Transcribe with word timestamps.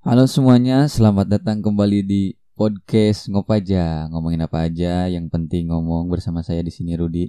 Halo 0.00 0.24
semuanya, 0.24 0.88
selamat 0.88 1.28
datang 1.28 1.60
kembali 1.60 2.00
di 2.00 2.32
podcast 2.56 3.28
Ngopaja. 3.28 4.08
Ngomongin 4.08 4.48
apa 4.48 4.64
aja, 4.64 5.04
yang 5.12 5.28
penting 5.28 5.68
ngomong 5.68 6.08
bersama 6.08 6.40
saya 6.40 6.64
di 6.64 6.72
sini 6.72 6.96
Rudi. 6.96 7.28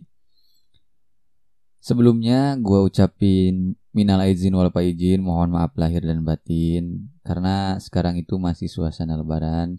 Sebelumnya 1.83 2.55
gue 2.55 2.79
ucapin 2.79 3.75
minal 3.91 4.23
aizin 4.23 4.55
wal 4.55 4.71
izin, 4.71 5.19
mohon 5.19 5.51
maaf 5.51 5.75
lahir 5.75 5.99
dan 5.99 6.23
batin 6.23 7.11
karena 7.27 7.75
sekarang 7.75 8.15
itu 8.15 8.39
masih 8.39 8.71
suasana 8.71 9.19
lebaran. 9.19 9.75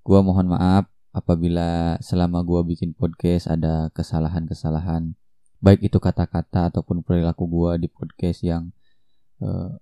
Gue 0.00 0.16
mohon 0.24 0.56
maaf 0.56 0.88
apabila 1.12 2.00
selama 2.00 2.40
gue 2.48 2.64
bikin 2.64 2.96
podcast 2.96 3.44
ada 3.52 3.92
kesalahan-kesalahan 3.92 5.12
baik 5.60 5.84
itu 5.84 6.00
kata-kata 6.00 6.72
ataupun 6.72 7.04
perilaku 7.04 7.44
gue 7.44 7.84
di 7.84 7.88
podcast 7.92 8.40
yang 8.40 8.72
uh, 9.44 9.76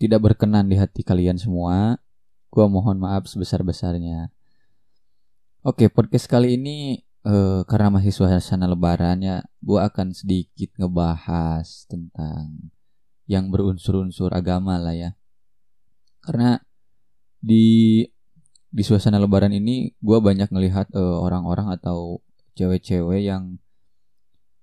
tidak 0.00 0.32
berkenan 0.32 0.64
di 0.64 0.80
hati 0.80 1.04
kalian 1.04 1.36
semua, 1.36 2.00
gua 2.48 2.66
mohon 2.72 2.96
maaf 2.96 3.28
sebesar-besarnya. 3.28 4.32
Oke, 5.60 5.92
podcast 5.92 6.24
kali 6.24 6.56
ini 6.56 7.04
uh, 7.28 7.68
karena 7.68 8.00
masih 8.00 8.08
suasana 8.08 8.64
lebaran 8.64 9.20
ya, 9.20 9.44
gua 9.60 9.92
akan 9.92 10.16
sedikit 10.16 10.72
ngebahas 10.80 11.84
tentang 11.84 12.72
yang 13.28 13.52
berunsur-unsur 13.52 14.32
agama 14.32 14.80
lah 14.80 14.96
ya. 14.96 15.10
Karena 16.24 16.56
di 17.44 18.00
di 18.72 18.82
suasana 18.82 19.20
lebaran 19.20 19.52
ini 19.52 19.92
gua 20.00 20.24
banyak 20.24 20.48
ngelihat 20.48 20.96
uh, 20.96 21.20
orang-orang 21.20 21.76
atau 21.76 22.24
cewek-cewek 22.56 23.28
yang 23.28 23.60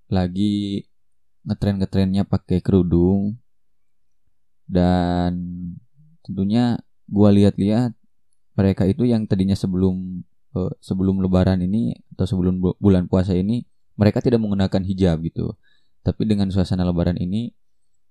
lagi 0.10 0.90
ngetren-ngetrennya 1.46 2.26
pakai 2.26 2.58
kerudung 2.66 3.38
dan 4.68 5.32
tentunya 6.22 6.76
gue 7.08 7.30
lihat-lihat 7.42 7.96
mereka 8.60 8.84
itu 8.84 9.08
yang 9.08 9.24
tadinya 9.26 9.56
sebelum 9.56 10.28
uh, 10.54 10.72
sebelum 10.84 11.24
lebaran 11.24 11.64
ini 11.64 11.96
atau 12.16 12.28
sebelum 12.28 12.60
bu 12.60 12.76
bulan 12.78 13.08
puasa 13.08 13.32
ini 13.32 13.64
mereka 13.96 14.20
tidak 14.20 14.44
menggunakan 14.44 14.84
hijab 14.84 15.24
gitu. 15.24 15.56
Tapi 16.04 16.24
dengan 16.28 16.52
suasana 16.54 16.86
lebaran 16.86 17.18
ini 17.18 17.52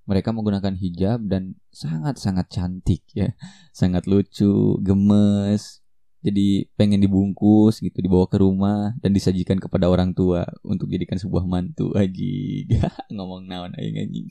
mereka 0.07 0.31
menggunakan 0.31 0.75
hijab 0.79 1.23
dan 1.27 1.59
sangat-sangat 1.71 2.47
cantik 2.51 3.05
ya. 3.13 3.37
Sangat 3.79 4.09
lucu 4.09 4.81
gemes 4.81 5.87
jadi 6.27 6.67
pengen 6.75 6.99
dibungkus 6.99 7.79
gitu 7.79 8.03
dibawa 8.03 8.27
ke 8.27 8.43
rumah 8.43 8.99
dan 8.99 9.15
disajikan 9.15 9.63
kepada 9.63 9.87
orang 9.87 10.11
tua 10.11 10.43
untuk 10.67 10.91
jadikan 10.91 11.23
sebuah 11.23 11.47
mantu. 11.47 11.95
Lagi 11.99 12.67
ngomong 13.15 13.47
naon 13.47 13.71
aing 13.79 14.03
anjing 14.03 14.27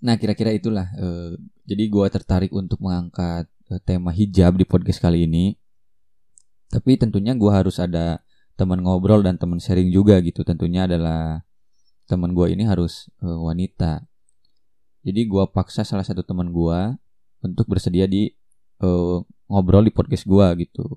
Nah, 0.00 0.16
kira-kira 0.16 0.50
itulah. 0.56 0.88
Uh, 0.96 1.36
jadi 1.68 1.84
gue 1.86 2.06
tertarik 2.08 2.52
untuk 2.56 2.80
mengangkat 2.80 3.44
uh, 3.68 3.80
tema 3.84 4.10
hijab 4.10 4.56
di 4.56 4.64
podcast 4.64 5.00
kali 5.00 5.28
ini. 5.28 5.60
Tapi 6.72 6.96
tentunya 6.96 7.36
gue 7.36 7.52
harus 7.52 7.76
ada 7.76 8.24
teman 8.56 8.80
ngobrol 8.80 9.20
dan 9.20 9.36
teman 9.36 9.60
sharing 9.60 9.92
juga 9.92 10.16
gitu. 10.24 10.40
Tentunya 10.40 10.88
adalah 10.88 11.44
teman 12.08 12.32
gue 12.32 12.46
ini 12.48 12.64
harus 12.64 13.12
uh, 13.20 13.38
wanita. 13.44 14.08
Jadi 15.04 15.20
gue 15.28 15.44
paksa 15.52 15.84
salah 15.84 16.04
satu 16.04 16.24
teman 16.24 16.52
gue 16.52 16.80
untuk 17.44 17.68
bersedia 17.68 18.04
di 18.08 18.32
uh, 18.80 19.20
ngobrol 19.48 19.84
di 19.84 19.92
podcast 19.92 20.24
gue 20.24 20.46
gitu. 20.64 20.96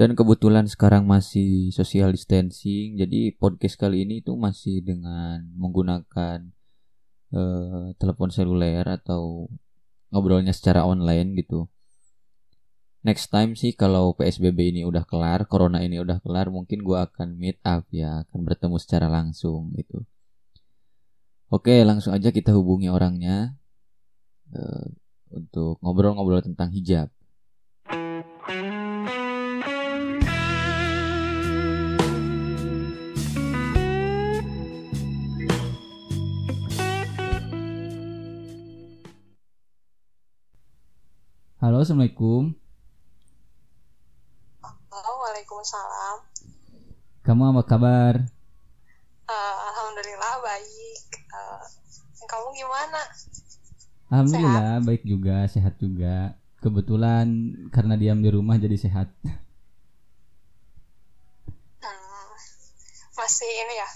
Dan 0.00 0.16
kebetulan 0.16 0.64
sekarang 0.64 1.04
masih 1.04 1.68
social 1.76 2.08
distancing, 2.08 2.96
jadi 2.96 3.36
podcast 3.36 3.76
kali 3.76 4.08
ini 4.08 4.24
tuh 4.24 4.32
masih 4.32 4.80
dengan 4.80 5.44
menggunakan 5.60 6.40
uh, 7.34 7.94
telepon 7.96 8.30
seluler 8.30 8.86
atau 8.86 9.50
ngobrolnya 10.10 10.54
secara 10.54 10.86
online 10.86 11.38
gitu. 11.38 11.70
Next 13.00 13.32
time 13.32 13.56
sih 13.56 13.72
kalau 13.72 14.12
PSBB 14.12 14.76
ini 14.76 14.82
udah 14.84 15.08
kelar, 15.08 15.48
corona 15.48 15.80
ini 15.80 15.96
udah 15.96 16.20
kelar, 16.20 16.52
mungkin 16.52 16.84
gue 16.84 16.98
akan 17.00 17.40
meet 17.40 17.56
up 17.64 17.88
ya, 17.88 18.28
akan 18.28 18.44
bertemu 18.44 18.76
secara 18.76 19.08
langsung 19.08 19.72
gitu. 19.72 20.04
Oke, 21.48 21.80
langsung 21.82 22.12
aja 22.12 22.28
kita 22.28 22.52
hubungi 22.52 22.92
orangnya 22.92 23.56
uh, 24.52 24.86
untuk 25.32 25.80
ngobrol-ngobrol 25.80 26.44
tentang 26.44 26.70
hijab. 26.70 27.08
Halo, 41.80 41.88
assalamualaikum. 41.88 42.52
Halo, 44.92 45.12
waalaikumsalam. 45.24 46.16
Kamu 47.24 47.56
apa 47.56 47.62
kabar? 47.64 48.20
Uh, 49.24 49.56
Alhamdulillah 49.64 50.44
baik. 50.44 51.24
Uh, 51.32 51.64
kamu 52.28 52.52
gimana? 52.52 53.00
Alhamdulillah 54.12 54.76
sehat? 54.76 54.84
baik 54.92 55.02
juga, 55.08 55.48
sehat 55.48 55.80
juga. 55.80 56.36
Kebetulan 56.60 57.56
karena 57.72 57.96
diam 57.96 58.20
di 58.20 58.28
rumah 58.28 58.60
jadi 58.60 58.76
sehat. 58.76 59.08
Hmm, 61.80 62.28
masih 63.16 63.52
ini 63.56 63.74
ya, 63.80 63.88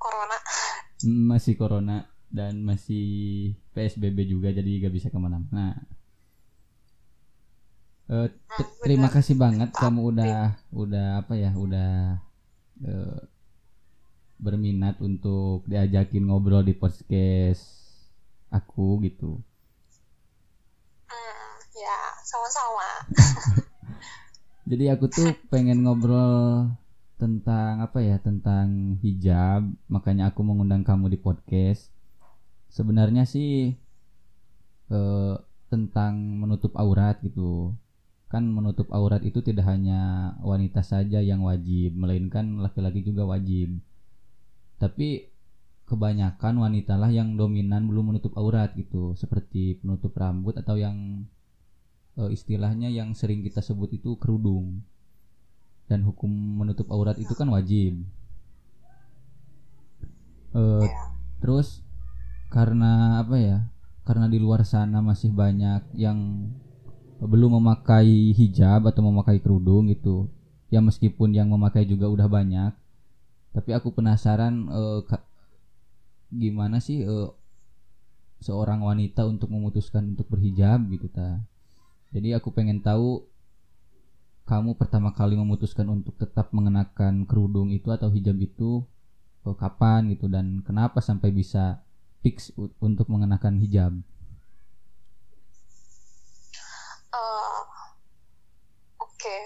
corona. 0.00 0.38
Masih 1.04 1.60
corona 1.60 2.08
dan 2.32 2.64
masih 2.64 3.52
PSBB 3.76 4.32
juga 4.32 4.48
jadi 4.48 4.80
gak 4.80 4.96
bisa 4.96 5.12
ke 5.12 5.20
mana-mana. 5.20 5.76
Uh, 8.10 8.26
terima 8.82 9.06
kasih 9.06 9.38
banget 9.38 9.70
kamu 9.70 10.10
udah 10.10 10.58
udah 10.74 11.22
apa 11.22 11.38
ya 11.38 11.54
udah 11.54 12.18
uh, 12.82 13.22
berminat 14.34 14.98
untuk 14.98 15.62
diajakin 15.70 16.26
ngobrol 16.26 16.66
di 16.66 16.74
podcast 16.74 17.62
aku 18.50 18.98
gitu. 19.06 19.38
Hmm, 21.06 21.54
ya 21.70 21.98
sama-sama. 22.26 22.88
Jadi 24.74 24.90
aku 24.90 25.06
tuh 25.06 25.30
pengen 25.46 25.86
ngobrol 25.86 26.66
tentang 27.14 27.78
apa 27.78 28.02
ya 28.02 28.18
tentang 28.18 28.98
hijab 29.06 29.70
makanya 29.86 30.34
aku 30.34 30.42
mengundang 30.42 30.82
kamu 30.82 31.14
di 31.14 31.18
podcast. 31.22 31.94
Sebenarnya 32.74 33.22
sih 33.22 33.78
uh, 34.90 35.38
tentang 35.70 36.42
menutup 36.42 36.74
aurat 36.74 37.14
gitu 37.22 37.70
kan 38.30 38.46
menutup 38.46 38.86
aurat 38.94 39.26
itu 39.26 39.42
tidak 39.42 39.66
hanya 39.66 40.32
wanita 40.38 40.86
saja 40.86 41.18
yang 41.18 41.42
wajib, 41.42 41.98
melainkan 41.98 42.62
laki-laki 42.62 43.02
juga 43.02 43.26
wajib. 43.26 43.82
Tapi 44.78 45.26
kebanyakan 45.90 46.62
wanita 46.62 46.94
lah 46.94 47.10
yang 47.10 47.34
dominan 47.34 47.90
belum 47.90 48.14
menutup 48.14 48.38
aurat 48.38 48.70
gitu, 48.78 49.18
seperti 49.18 49.82
penutup 49.82 50.14
rambut 50.14 50.54
atau 50.54 50.78
yang 50.78 51.26
e, 52.14 52.30
istilahnya 52.30 52.86
yang 52.86 53.18
sering 53.18 53.42
kita 53.42 53.58
sebut 53.58 53.98
itu 53.98 54.14
kerudung. 54.14 54.86
Dan 55.90 56.06
hukum 56.06 56.30
menutup 56.30 56.86
aurat 56.94 57.18
itu 57.18 57.34
kan 57.34 57.50
wajib. 57.50 57.98
E, 60.54 60.62
terus 61.42 61.82
karena 62.46 63.26
apa 63.26 63.36
ya? 63.42 63.58
Karena 64.06 64.30
di 64.30 64.38
luar 64.38 64.62
sana 64.62 65.02
masih 65.02 65.34
banyak 65.34 65.82
yang 65.98 66.46
belum 67.20 67.60
memakai 67.60 68.32
hijab 68.32 68.88
atau 68.88 69.04
memakai 69.04 69.36
kerudung 69.44 69.92
gitu. 69.92 70.28
Ya 70.72 70.80
meskipun 70.80 71.36
yang 71.36 71.52
memakai 71.52 71.84
juga 71.84 72.08
udah 72.08 72.28
banyak. 72.30 72.72
Tapi 73.50 73.70
aku 73.74 73.92
penasaran 73.92 74.70
uh, 74.70 75.02
gimana 76.30 76.78
sih 76.78 77.02
uh, 77.04 77.34
seorang 78.40 78.80
wanita 78.80 79.26
untuk 79.26 79.50
memutuskan 79.52 80.16
untuk 80.16 80.30
berhijab 80.32 80.80
gitu 80.88 81.10
ta. 81.12 81.42
Jadi 82.14 82.32
aku 82.32 82.54
pengen 82.54 82.80
tahu 82.80 83.26
kamu 84.48 84.74
pertama 84.74 85.14
kali 85.14 85.38
memutuskan 85.38 85.86
untuk 85.86 86.16
tetap 86.18 86.50
mengenakan 86.50 87.22
kerudung 87.28 87.70
itu 87.70 87.90
atau 87.92 88.08
hijab 88.08 88.38
itu 88.40 88.82
uh, 89.44 89.54
kapan 89.58 90.08
gitu? 90.14 90.30
Dan 90.30 90.62
kenapa 90.64 91.02
sampai 91.04 91.34
bisa 91.34 91.82
fix 92.24 92.54
untuk 92.80 93.10
mengenakan 93.10 93.58
hijab 93.60 93.92
uh, 97.14 97.60
oke 99.00 99.10
okay. 99.18 99.40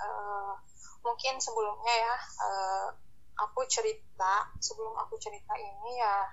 uh, 0.00 0.54
eh, 0.56 1.09
mungkin 1.20 1.36
sebelumnya 1.36 1.94
ya 2.00 2.16
uh, 2.40 2.88
aku 3.44 3.60
cerita 3.68 4.48
sebelum 4.56 4.96
aku 5.04 5.20
cerita 5.20 5.52
ini 5.52 6.00
ya 6.00 6.24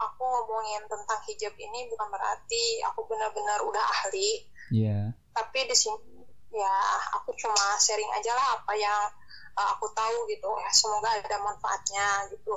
aku 0.00 0.24
ngomongin 0.24 0.80
tentang 0.88 1.20
hijab 1.28 1.52
ini 1.60 1.92
bukan 1.92 2.08
berarti 2.08 2.80
aku 2.88 3.04
benar-benar 3.04 3.60
udah 3.68 3.84
ahli 3.84 4.48
yeah. 4.72 5.12
tapi 5.36 5.68
di 5.68 5.76
sini 5.76 6.24
ya 6.56 6.72
aku 7.20 7.36
cuma 7.36 7.76
sharing 7.76 8.08
aja 8.16 8.32
lah 8.32 8.56
apa 8.56 8.72
yang 8.80 9.12
uh, 9.60 9.76
aku 9.76 9.92
tahu 9.92 10.24
gitu 10.32 10.48
ya 10.56 10.72
semoga 10.72 11.12
ada 11.12 11.44
manfaatnya 11.44 12.32
gitu 12.32 12.56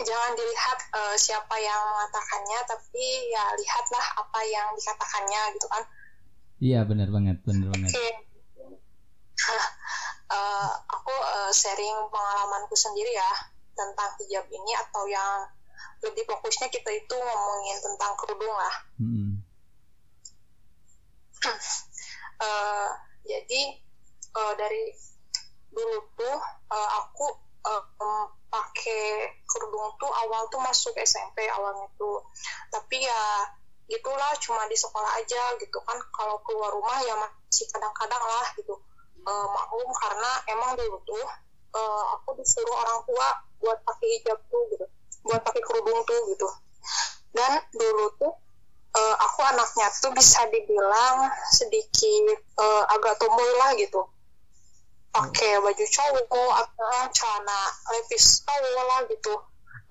jangan 0.00 0.32
dilihat 0.32 0.78
uh, 0.96 1.16
siapa 1.20 1.60
yang 1.60 1.76
mengatakannya 1.92 2.58
tapi 2.64 3.04
ya 3.28 3.52
lihatlah 3.52 4.06
apa 4.16 4.40
yang 4.48 4.72
dikatakannya 4.80 5.60
gitu 5.60 5.66
kan 5.68 5.84
iya 6.56 6.88
benar 6.88 7.12
banget 7.12 7.36
benar 7.44 7.68
banget 7.68 7.92
okay. 7.92 8.12
Uh, 10.32 10.70
aku 10.88 11.12
uh, 11.12 11.52
sharing 11.52 12.08
pengalamanku 12.08 12.72
sendiri 12.72 13.12
ya 13.12 13.32
tentang 13.76 14.10
hijab 14.20 14.44
ini 14.48 14.72
atau 14.76 15.04
yang 15.08 15.48
lebih 16.02 16.26
fokusnya 16.26 16.68
kita 16.72 16.90
itu 16.90 17.14
ngomongin 17.14 17.78
tentang 17.78 18.12
kerudung 18.18 18.52
lah. 18.52 18.74
Hmm. 18.98 19.32
uh, 22.42 22.90
jadi 23.30 23.62
uh, 24.34 24.52
dari 24.58 24.90
dulu 25.72 25.98
tuh 26.18 26.36
uh, 26.68 26.90
aku 27.00 27.26
uh, 27.64 28.26
pakai 28.52 29.32
kerudung 29.48 29.96
tuh 29.96 30.12
awal 30.12 30.44
tuh 30.52 30.60
masuk 30.60 30.92
SMP 31.00 31.46
awalnya 31.48 31.86
tuh. 31.96 32.26
Tapi 32.68 33.00
ya 33.00 33.22
gitulah 33.88 34.32
cuma 34.42 34.66
di 34.68 34.76
sekolah 34.76 35.22
aja 35.22 35.54
gitu 35.62 35.78
kan. 35.86 35.96
Kalau 36.12 36.42
keluar 36.42 36.74
rumah 36.74 36.98
ya 37.06 37.14
masih 37.16 37.70
kadang-kadang 37.70 38.20
lah 38.20 38.48
gitu 38.58 38.74
e, 39.22 39.32
maklum 39.32 39.90
karena 39.94 40.30
emang 40.50 40.70
dulu 40.74 40.98
tuh 41.06 41.26
e, 41.74 41.80
aku 42.18 42.34
disuruh 42.38 42.76
orang 42.82 43.00
tua 43.06 43.28
buat 43.62 43.78
pakai 43.86 44.06
hijab 44.18 44.38
tuh 44.50 44.62
gitu 44.74 44.86
buat 45.22 45.40
pakai 45.46 45.62
kerudung 45.62 46.02
tuh 46.02 46.18
gitu. 46.34 46.48
Dan 47.30 47.62
dulu 47.72 48.06
tuh 48.18 48.34
e, 48.94 49.00
aku 49.22 49.40
anaknya 49.46 49.86
tuh 50.02 50.12
bisa 50.12 50.42
dibilang 50.50 51.30
sedikit 51.54 52.38
e, 52.38 52.64
agak 52.90 53.16
tomboy 53.22 53.50
lah 53.62 53.72
gitu. 53.78 54.02
Pakai 55.12 55.60
baju 55.60 55.84
cowok 55.84 56.50
atau 56.56 56.92
celana 57.12 57.60
levis 57.94 58.42
cowok 58.42 58.84
lah 58.88 59.00
gitu. 59.12 59.34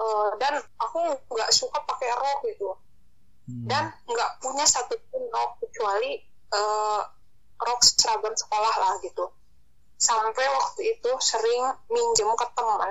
Uh, 0.01 0.33
dan 0.42 0.57
aku 0.81 1.13
nggak 1.30 1.54
suka 1.54 1.78
pakai 1.86 2.10
rok 2.10 2.42
gitu. 2.50 2.74
Hmm. 3.51 3.66
dan 3.66 3.83
nggak 4.06 4.31
punya 4.38 4.66
satu 4.69 4.95
pun 5.10 5.25
rok 5.33 5.57
kecuali 5.60 6.22
uh, 6.54 7.01
rok 7.62 7.81
seragam 7.86 8.34
sekolah 8.34 8.74
lah 8.81 8.94
gitu. 9.06 9.30
Sampai 10.02 10.46
waktu 10.50 10.98
itu 10.98 11.12
sering 11.22 11.62
minjem 11.94 12.30
ke 12.34 12.48
teman 12.58 12.90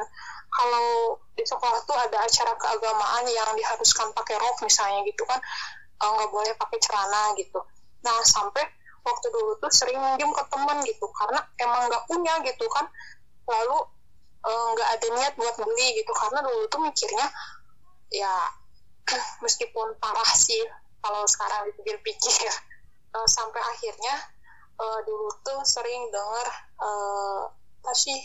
kalau 0.50 1.18
di 1.34 1.42
sekolah 1.46 1.82
tuh 1.86 1.94
ada 1.94 2.22
acara 2.22 2.54
keagamaan 2.58 3.24
yang 3.30 3.50
diharuskan 3.54 4.10
pakai 4.14 4.38
rok 4.38 4.62
misalnya 4.62 5.02
gitu 5.06 5.22
kan. 5.26 5.38
Eh, 6.00 6.10
nggak 6.10 6.30
boleh 6.30 6.52
pakai 6.58 6.78
celana 6.82 7.34
gitu. 7.38 7.60
Nah 8.06 8.18
sampai 8.22 8.62
waktu 9.02 9.26
dulu 9.30 9.58
tuh 9.58 9.70
sering 9.74 9.98
minjem 9.98 10.30
ke 10.30 10.44
teman 10.50 10.78
gitu. 10.86 11.06
Karena 11.14 11.40
emang 11.58 11.90
nggak 11.90 12.04
punya 12.06 12.34
gitu 12.46 12.66
kan. 12.70 12.86
Lalu 13.46 13.78
eh, 14.46 14.66
nggak 14.74 14.88
ada 14.98 15.06
niat 15.18 15.34
buat 15.34 15.54
beli 15.58 15.88
gitu. 16.02 16.12
Karena 16.14 16.46
dulu 16.46 16.66
tuh 16.70 16.80
mikirnya 16.82 17.26
ya 18.10 18.34
meskipun 19.44 19.98
parah 20.02 20.32
sih 20.34 20.62
kalau 21.00 21.24
sekarang 21.24 21.70
dipikir-pikir 21.72 22.52
uh, 23.16 23.28
sampai 23.28 23.62
akhirnya 23.62 24.14
uh, 24.80 24.98
dulu 25.04 25.28
tuh 25.44 25.60
sering 25.68 26.08
denger 26.08 26.46
uh, 26.80 27.44
apa 27.80 27.92
sih 27.92 28.16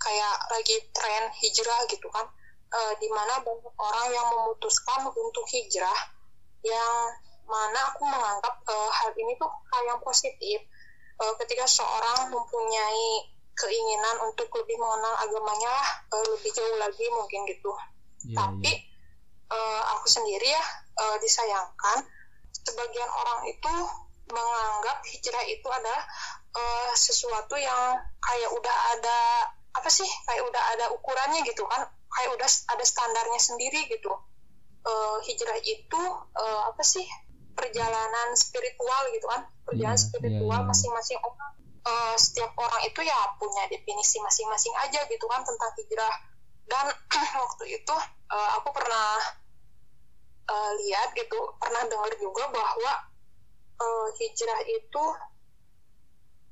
kayak 0.00 0.36
lagi 0.50 0.76
tren 0.90 1.30
hijrah 1.38 1.80
gitu 1.86 2.10
kan. 2.10 2.26
Uh, 2.70 2.94
di 3.02 3.10
mana 3.10 3.42
banyak 3.42 3.74
orang 3.74 4.08
yang 4.14 4.26
memutuskan 4.30 5.02
untuk 5.10 5.42
hijrah 5.50 6.00
yang 6.62 6.94
mana 7.50 7.78
aku 7.90 8.06
menganggap 8.06 8.62
uh, 8.62 8.90
hal 8.94 9.10
ini 9.18 9.34
tuh 9.38 9.50
hal 9.50 9.82
yang 9.86 10.00
positif. 10.02 10.62
Uh, 11.20 11.34
ketika 11.42 11.66
seorang 11.66 12.30
mempunyai 12.30 13.26
keinginan 13.58 14.16
untuk 14.24 14.48
lebih 14.56 14.78
mengenal 14.80 15.14
agamanya 15.20 15.68
lah 15.68 15.88
uh, 16.14 16.24
lebih 16.32 16.50
jauh 16.54 16.78
lagi 16.78 17.04
mungkin 17.12 17.44
gitu. 17.50 17.74
Yeah, 18.24 18.38
tapi 18.38 18.72
yeah. 18.72 18.88
Uh, 19.50 19.82
aku 19.98 20.06
sendiri 20.06 20.46
ya 20.46 20.64
uh, 21.02 21.16
disayangkan 21.18 22.06
sebagian 22.54 23.10
orang 23.10 23.50
itu 23.50 23.74
menganggap 24.30 25.02
hijrah 25.06 25.44
itu 25.46 25.68
adalah 25.68 26.02
uh, 26.56 26.92
sesuatu 26.94 27.54
yang 27.58 27.98
kayak 28.22 28.50
udah 28.54 28.76
ada 28.98 29.18
apa 29.70 29.90
sih 29.90 30.06
kayak 30.26 30.42
udah 30.46 30.62
ada 30.74 30.86
ukurannya 30.94 31.46
gitu 31.46 31.62
kan 31.70 31.86
kayak 32.10 32.30
udah 32.34 32.48
ada 32.74 32.84
standarnya 32.84 33.38
sendiri 33.38 33.86
gitu 33.86 34.10
uh, 34.86 35.18
hijrah 35.22 35.58
itu 35.62 36.02
uh, 36.34 36.60
apa 36.74 36.82
sih 36.82 37.06
perjalanan 37.54 38.34
spiritual 38.34 39.02
gitu 39.14 39.26
kan 39.30 39.46
perjalanan 39.62 39.98
yeah, 39.98 40.06
spiritual 40.10 40.50
yeah, 40.50 40.62
yeah. 40.62 40.70
masing-masing 40.70 41.18
orang 41.22 41.52
uh, 41.86 42.16
setiap 42.18 42.50
orang 42.58 42.82
itu 42.86 43.00
ya 43.04 43.18
punya 43.38 43.62
definisi 43.70 44.18
masing-masing 44.18 44.74
aja 44.82 45.00
gitu 45.06 45.26
kan 45.30 45.42
tentang 45.46 45.70
hijrah 45.78 46.14
dan 46.66 46.86
waktu 47.44 47.64
itu 47.78 47.94
uh, 48.30 48.50
aku 48.58 48.68
pernah 48.74 49.18
uh, 50.50 50.70
lihat 50.82 51.14
gitu 51.14 51.38
pernah 51.58 51.86
dengar 51.86 52.10
juga 52.18 52.50
bahwa 52.50 53.09
uh, 53.80 54.06
hijrah 54.20 54.60
itu 54.68 55.04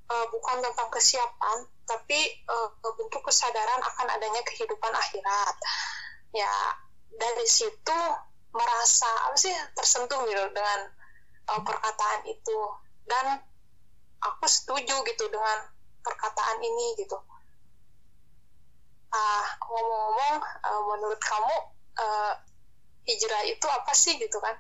uh, 0.09 0.27
bukan 0.33 0.57
tentang 0.65 0.89
kesiapan 0.89 1.59
tapi 1.89 2.19
uh, 2.49 2.69
bentuk 2.97 3.25
kesadaran 3.25 3.81
akan 3.81 4.07
adanya 4.13 4.43
kehidupan 4.45 4.93
akhirat. 4.93 5.57
Ya 6.37 6.53
dari 7.17 7.49
situ 7.49 7.99
merasa 8.53 9.09
apa 9.29 9.37
sih 9.37 9.53
tersentuh 9.77 10.25
gitu 10.29 10.45
dengan 10.53 10.81
uh, 11.53 11.61
perkataan 11.65 12.29
itu. 12.29 12.59
Dan 13.09 13.41
aku 14.21 14.45
setuju 14.45 15.01
gitu 15.09 15.25
dengan 15.33 15.73
perkataan 16.05 16.61
ini 16.61 17.01
gitu. 17.01 17.17
Ah 19.09 19.47
ngomong-ngomong 19.65 20.37
uh, 20.45 20.83
menurut 20.93 21.21
kamu 21.25 21.57
uh, 21.97 22.33
hijrah 23.09 23.49
itu 23.49 23.65
apa 23.65 23.93
sih 23.97 24.21
gitu 24.21 24.37
kan? 24.45 24.57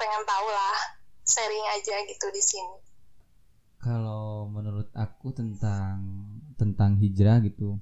Pengen 0.00 0.24
tahu 0.24 0.48
lah 0.48 0.99
sharing 1.30 1.66
aja 1.78 1.96
gitu 2.10 2.26
di 2.34 2.42
sini 2.42 2.76
kalau 3.78 4.50
menurut 4.50 4.90
aku 4.98 5.30
tentang 5.30 6.02
tentang 6.58 6.98
hijrah 6.98 7.38
gitu 7.46 7.78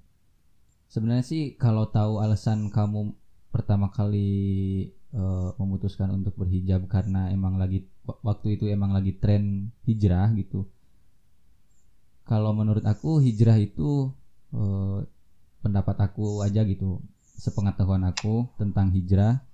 sebenarnya 0.93 1.25
sih 1.25 1.57
kalau 1.57 1.89
tahu 1.89 2.21
alasan 2.21 2.69
kamu 2.69 3.17
pertama 3.49 3.89
kali 3.89 4.93
uh, 5.17 5.57
memutuskan 5.57 6.13
untuk 6.13 6.37
berhijab 6.37 6.85
karena 6.89 7.33
emang 7.33 7.57
lagi 7.57 7.89
waktu 8.05 8.61
itu 8.61 8.69
emang 8.69 8.93
lagi 8.93 9.17
tren 9.17 9.73
hijrah 9.89 10.33
gitu. 10.37 10.69
Kalau 12.29 12.53
menurut 12.53 12.85
aku 12.85 13.25
hijrah 13.25 13.57
itu 13.57 14.13
uh, 14.53 15.01
pendapat 15.65 15.97
aku 15.97 16.45
aja 16.45 16.61
gitu, 16.65 17.01
sepengetahuan 17.41 18.05
aku 18.05 18.53
tentang 18.61 18.93
hijrah. 18.93 19.48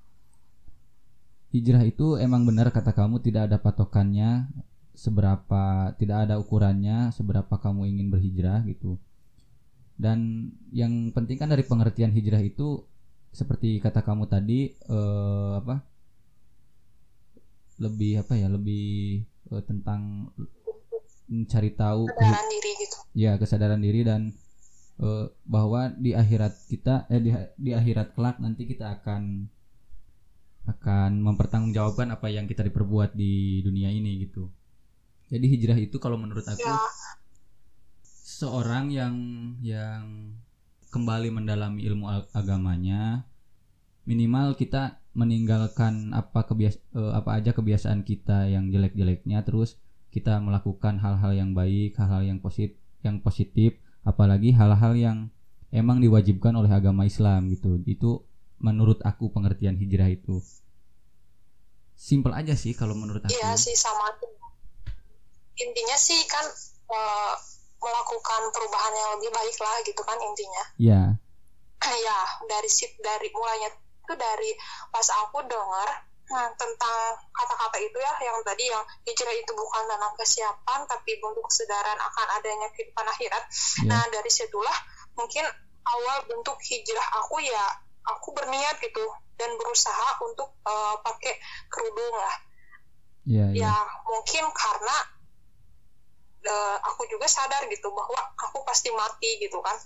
Hijrah 1.54 1.86
itu 1.86 2.18
emang 2.18 2.42
benar 2.42 2.74
kata 2.74 2.90
kamu 2.90 3.22
tidak 3.22 3.46
ada 3.46 3.62
patokannya 3.62 4.50
seberapa 4.90 5.94
tidak 5.94 6.26
ada 6.26 6.34
ukurannya 6.42 7.14
seberapa 7.14 7.54
kamu 7.62 7.94
ingin 7.94 8.10
berhijrah 8.10 8.66
gitu. 8.66 8.98
Dan 9.94 10.50
yang 10.74 11.14
penting 11.14 11.38
kan 11.38 11.54
dari 11.54 11.62
pengertian 11.62 12.10
hijrah 12.10 12.42
itu 12.42 12.82
seperti 13.30 13.78
kata 13.78 14.02
kamu 14.02 14.26
tadi 14.26 14.74
uh, 14.90 15.62
apa 15.62 15.82
lebih 17.82 18.22
apa 18.22 18.34
ya 18.38 18.46
lebih 18.46 19.22
uh, 19.50 19.62
tentang 19.62 20.30
mencari 21.26 21.74
tahu 21.74 22.06
kesadaran 22.06 22.46
diri 22.50 22.70
gitu 22.78 22.96
ya 23.18 23.32
kesadaran 23.34 23.82
diri 23.82 24.00
dan 24.06 24.30
uh, 25.02 25.26
bahwa 25.42 25.90
di 25.98 26.14
akhirat 26.14 26.54
kita 26.70 27.10
eh 27.10 27.18
di, 27.18 27.30
di 27.58 27.70
akhirat 27.74 28.14
kelak 28.14 28.38
nanti 28.38 28.70
kita 28.70 29.02
akan 29.02 29.50
akan 30.64 31.20
mempertanggungjawabkan 31.20 32.12
apa 32.14 32.32
yang 32.32 32.48
kita 32.48 32.64
diperbuat 32.64 33.12
di 33.12 33.60
dunia 33.60 33.92
ini 33.92 34.24
gitu 34.24 34.48
jadi 35.28 35.44
hijrah 35.44 35.78
itu 35.80 35.96
kalau 36.00 36.16
menurut 36.16 36.44
aku 36.44 36.64
ya. 36.64 36.78
seorang 38.04 38.88
yang 38.92 39.14
yang 39.60 40.32
kembali 40.88 41.28
mendalami 41.34 41.84
ilmu 41.84 42.06
agamanya 42.32 43.28
minimal 44.04 44.54
kita 44.56 45.00
meninggalkan 45.16 46.12
apa 46.12 46.44
kebias 46.44 46.80
uh, 46.92 47.16
apa 47.16 47.40
aja 47.40 47.50
kebiasaan 47.54 48.04
kita 48.04 48.50
yang 48.50 48.68
jelek-jeleknya 48.68 49.46
terus 49.46 49.80
kita 50.12 50.38
melakukan 50.38 51.00
hal-hal 51.00 51.32
yang 51.34 51.50
baik 51.56 51.96
hal-hal 51.98 52.22
yang 52.22 52.38
positif 52.38 52.78
yang 53.02 53.18
positif 53.20 53.78
apalagi 54.04 54.52
hal-hal 54.52 54.94
yang 54.94 55.18
emang 55.74 55.98
diwajibkan 55.98 56.54
oleh 56.54 56.70
agama 56.70 57.08
Islam 57.08 57.50
gitu 57.50 57.82
itu 57.88 58.22
menurut 58.64 59.04
aku 59.04 59.28
pengertian 59.28 59.76
hijrah 59.76 60.08
itu? 60.08 60.40
Simple 61.94 62.32
aja 62.32 62.56
sih 62.56 62.72
kalau 62.72 62.96
menurut 62.96 63.20
aku. 63.20 63.36
Iya 63.36 63.52
sih 63.60 63.76
sama 63.76 64.16
intinya 65.54 65.94
sih 65.94 66.18
kan 66.26 66.42
uh, 66.90 67.34
melakukan 67.78 68.42
perubahan 68.50 68.90
yang 68.90 69.10
lebih 69.18 69.30
baik 69.30 69.56
lah 69.62 69.76
gitu 69.86 70.02
kan 70.02 70.18
intinya. 70.18 70.64
Ya 70.80 71.02
ya 72.06 72.18
dari 72.48 72.70
sit 72.70 72.96
dari 72.98 73.28
mulainya 73.30 73.70
itu 74.04 74.14
dari 74.16 74.50
pas 74.90 75.08
aku 75.24 75.44
dengar 75.46 75.88
hmm, 76.28 76.50
tentang 76.58 76.98
kata-kata 77.32 77.78
itu 77.80 77.98
ya 78.00 78.12
yang 78.24 78.38
tadi 78.44 78.64
yang 78.68 78.84
hijrah 79.04 79.34
itu 79.36 79.52
bukan 79.54 79.84
tentang 79.88 80.14
kesiapan 80.18 80.80
tapi 80.88 81.10
bentuk 81.20 81.44
kesadaran 81.48 81.98
akan 82.00 82.26
adanya 82.40 82.68
kehidupan 82.74 83.06
akhirat. 83.06 83.42
Yeah. 83.84 83.94
nah 83.94 84.02
dari 84.10 84.30
situlah 84.32 84.76
mungkin 85.14 85.44
awal 85.84 86.16
bentuk 86.26 86.58
hijrah 86.64 87.06
aku 87.20 87.44
ya 87.44 87.64
aku 88.04 88.36
berniat 88.36 88.76
gitu 88.80 89.04
dan 89.34 89.50
berusaha 89.58 90.08
untuk 90.22 90.54
uh, 90.64 90.96
pakai 91.00 91.34
kerudung 91.72 92.14
lah. 92.14 92.36
Yeah, 93.24 93.48
yeah. 93.56 93.72
ya 93.72 93.74
mungkin 94.04 94.44
karena 94.52 94.96
uh, 96.44 96.76
aku 96.92 97.08
juga 97.08 97.24
sadar 97.24 97.64
gitu 97.72 97.88
bahwa 97.88 98.20
aku 98.36 98.60
pasti 98.68 98.92
mati 98.92 99.40
gitu 99.40 99.58
kan. 99.64 99.76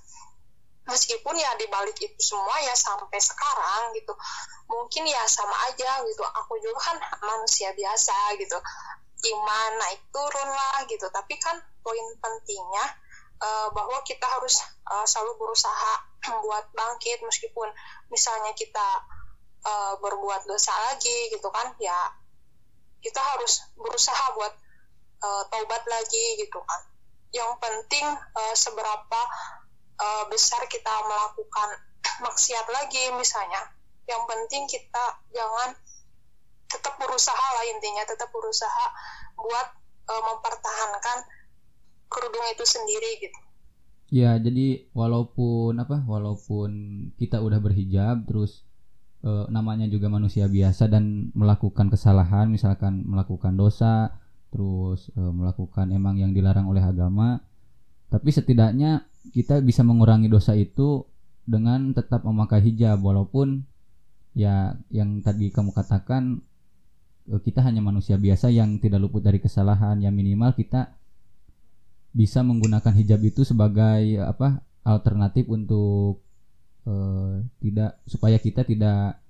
Meskipun 0.88 1.36
ya 1.36 1.52
dibalik 1.60 2.00
itu 2.00 2.16
semua 2.16 2.56
ya 2.64 2.72
sampai 2.72 3.20
sekarang 3.20 3.92
gitu 3.92 4.16
mungkin 4.72 5.04
ya 5.04 5.22
sama 5.28 5.52
aja 5.70 6.02
gitu. 6.08 6.24
Aku 6.24 6.56
juga 6.58 6.80
kan 6.92 6.96
manusia 7.22 7.70
biasa 7.76 8.34
gitu. 8.40 8.56
Iman 9.18 9.70
naik 9.78 10.02
turun 10.10 10.48
lah 10.48 10.82
gitu. 10.88 11.06
Tapi 11.12 11.36
kan 11.38 11.60
poin 11.84 12.06
pentingnya 12.18 12.86
uh, 13.42 13.68
bahwa 13.72 13.98
kita 14.04 14.24
harus 14.26 14.60
uh, 14.88 15.06
selalu 15.06 15.38
berusaha 15.38 15.92
buat 16.44 16.64
bangkit 16.74 17.22
meskipun 17.22 17.68
misalnya 18.10 18.52
kita 18.54 18.88
uh, 19.66 19.94
berbuat 20.02 20.46
dosa 20.46 20.74
lagi 20.90 21.32
gitu 21.32 21.48
kan 21.50 21.74
ya 21.78 22.14
kita 22.98 23.20
harus 23.22 23.62
berusaha 23.78 24.34
buat 24.34 24.54
uh, 25.22 25.42
taubat 25.50 25.82
lagi 25.86 26.24
gitu 26.42 26.58
kan. 26.58 26.80
Yang 27.30 27.52
penting 27.60 28.06
uh, 28.10 28.54
seberapa 28.56 29.20
uh, 30.00 30.24
besar 30.30 30.64
kita 30.66 30.94
melakukan 31.06 31.68
maksiat 32.26 32.66
lagi 32.74 33.14
misalnya 33.14 33.62
yang 34.08 34.24
penting 34.24 34.64
kita 34.64 35.04
jangan 35.36 35.76
tetap 36.68 36.96
berusaha 36.96 37.46
lah 37.54 37.64
intinya 37.68 38.04
tetap 38.08 38.32
berusaha 38.32 38.84
buat 39.36 39.68
uh, 40.08 40.22
mempertahankan 40.32 41.18
kerudung 42.08 42.46
itu 42.52 42.64
sendiri 42.64 43.10
gitu. 43.22 43.38
Ya 44.08 44.40
jadi 44.40 44.88
walaupun 44.96 45.76
apa 45.76 46.00
walaupun 46.08 46.70
kita 47.20 47.44
udah 47.44 47.60
berhijab 47.60 48.24
terus 48.24 48.64
uh, 49.20 49.44
namanya 49.52 49.84
juga 49.84 50.08
manusia 50.08 50.48
biasa 50.48 50.88
dan 50.88 51.28
melakukan 51.36 51.92
kesalahan 51.92 52.48
misalkan 52.48 53.04
melakukan 53.04 53.52
dosa 53.56 54.16
terus 54.48 55.12
uh, 55.12 55.28
melakukan 55.28 55.92
emang 55.92 56.16
yang 56.16 56.32
dilarang 56.32 56.72
oleh 56.72 56.80
agama 56.80 57.44
tapi 58.08 58.32
setidaknya 58.32 59.04
kita 59.36 59.60
bisa 59.60 59.84
mengurangi 59.84 60.32
dosa 60.32 60.56
itu 60.56 61.04
dengan 61.44 61.92
tetap 61.92 62.24
memakai 62.24 62.64
hijab 62.64 63.00
walaupun 63.00 63.64
ya 64.36 64.76
yang 64.92 65.20
tadi 65.24 65.48
kamu 65.48 65.72
katakan 65.72 66.44
eh, 67.28 67.40
kita 67.40 67.64
hanya 67.64 67.80
manusia 67.84 68.20
biasa 68.20 68.52
yang 68.52 68.80
tidak 68.80 69.00
luput 69.00 69.24
dari 69.24 69.40
kesalahan 69.40 70.00
yang 70.00 70.12
minimal 70.12 70.52
kita 70.56 70.96
bisa 72.18 72.42
menggunakan 72.42 72.90
hijab 72.98 73.22
itu 73.22 73.46
sebagai 73.46 74.18
apa 74.18 74.58
alternatif 74.82 75.46
untuk 75.46 76.18
uh, 76.82 77.38
tidak 77.62 78.02
supaya 78.10 78.42
kita 78.42 78.66
tidak 78.66 79.22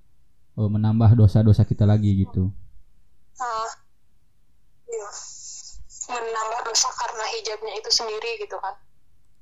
uh, 0.56 0.68
menambah 0.72 1.12
dosa-dosa 1.12 1.68
kita 1.68 1.84
lagi 1.84 2.24
gitu. 2.24 2.48
Uh, 3.36 3.70
iya. 4.88 5.10
Menambah 6.08 6.60
dosa 6.64 6.88
karena 6.96 7.24
hijabnya 7.36 7.72
itu 7.76 7.90
sendiri 7.92 8.40
gitu 8.40 8.56
kan 8.56 8.72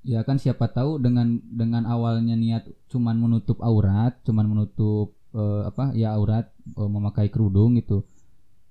ya 0.07 0.23
kan 0.23 0.38
siapa 0.38 0.71
tahu 0.71 1.03
dengan 1.03 1.43
dengan 1.43 1.83
awalnya 1.83 2.38
niat 2.38 2.62
cuman 2.87 3.19
menutup 3.19 3.59
aurat 3.59 4.15
cuman 4.23 4.47
menutup 4.47 5.19
uh, 5.35 5.67
apa 5.67 5.91
ya 5.99 6.15
aurat 6.15 6.47
uh, 6.79 6.87
memakai 6.87 7.26
kerudung 7.26 7.75
gitu 7.75 8.07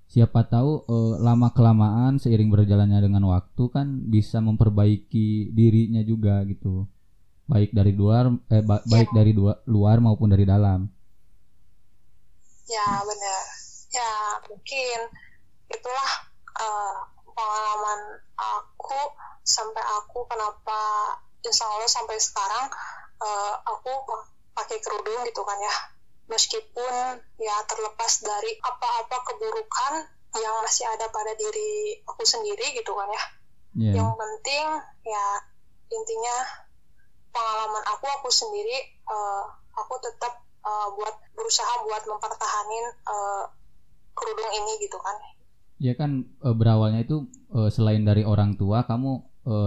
siapa 0.06 0.46
tahu 0.46 0.86
uh, 0.86 1.14
lama 1.18 1.50
kelamaan 1.50 2.22
seiring 2.22 2.48
berjalannya 2.48 3.02
dengan 3.02 3.26
waktu 3.26 3.64
kan 3.68 3.86
bisa 4.06 4.38
memperbaiki 4.38 5.50
dirinya 5.50 6.00
juga 6.06 6.40
gitu. 6.46 6.86
Baik 7.46 7.70
dari 7.74 7.94
luar 7.94 8.30
eh 8.50 8.62
ba 8.62 8.82
ya. 8.82 8.86
baik 8.86 9.10
dari 9.14 9.32
dua, 9.34 9.62
luar 9.70 10.02
maupun 10.02 10.30
dari 10.30 10.46
dalam. 10.46 10.86
Ya 12.66 12.88
benar. 13.02 13.42
Ya 13.94 14.12
mungkin 14.50 14.98
itulah 15.70 16.10
uh, 16.58 16.94
pengalaman 17.30 18.00
aku 18.34 19.00
sampai 19.46 19.84
aku 20.02 20.26
kenapa 20.26 20.80
insya 21.46 21.66
Allah 21.70 21.86
sampai 21.86 22.18
sekarang 22.18 22.66
uh, 23.22 23.54
aku 23.62 23.92
pakai 24.56 24.82
kerudung 24.82 25.22
gitu 25.22 25.42
kan 25.46 25.58
ya 25.62 25.95
meskipun 26.26 27.22
ya 27.38 27.56
terlepas 27.70 28.12
dari 28.22 28.52
apa-apa 28.58 29.16
keburukan 29.30 29.92
yang 30.36 30.54
masih 30.62 30.84
ada 30.90 31.06
pada 31.08 31.32
diri 31.38 32.02
aku 32.04 32.22
sendiri 32.26 32.76
gitu 32.76 32.92
kan 32.92 33.08
ya 33.08 33.24
yeah. 33.78 33.94
yang 34.02 34.10
penting 34.18 34.66
ya 35.06 35.26
intinya 35.88 36.36
pengalaman 37.30 37.84
aku 37.86 38.06
aku 38.20 38.28
sendiri 38.28 39.00
uh, 39.06 39.44
aku 39.78 39.94
tetap 40.02 40.42
uh, 40.66 40.88
buat 40.98 41.14
berusaha 41.38 41.72
buat 41.86 42.02
mempertahanin 42.04 42.86
uh, 43.06 43.44
kerudung 44.16 44.50
ini 44.50 44.72
gitu 44.82 44.98
kan 44.98 45.16
ya 45.76 45.92
kan 45.92 46.24
berawalnya 46.40 47.04
itu 47.04 47.28
selain 47.68 48.00
dari 48.00 48.24
orang 48.24 48.56
tua 48.56 48.88
kamu 48.88 49.20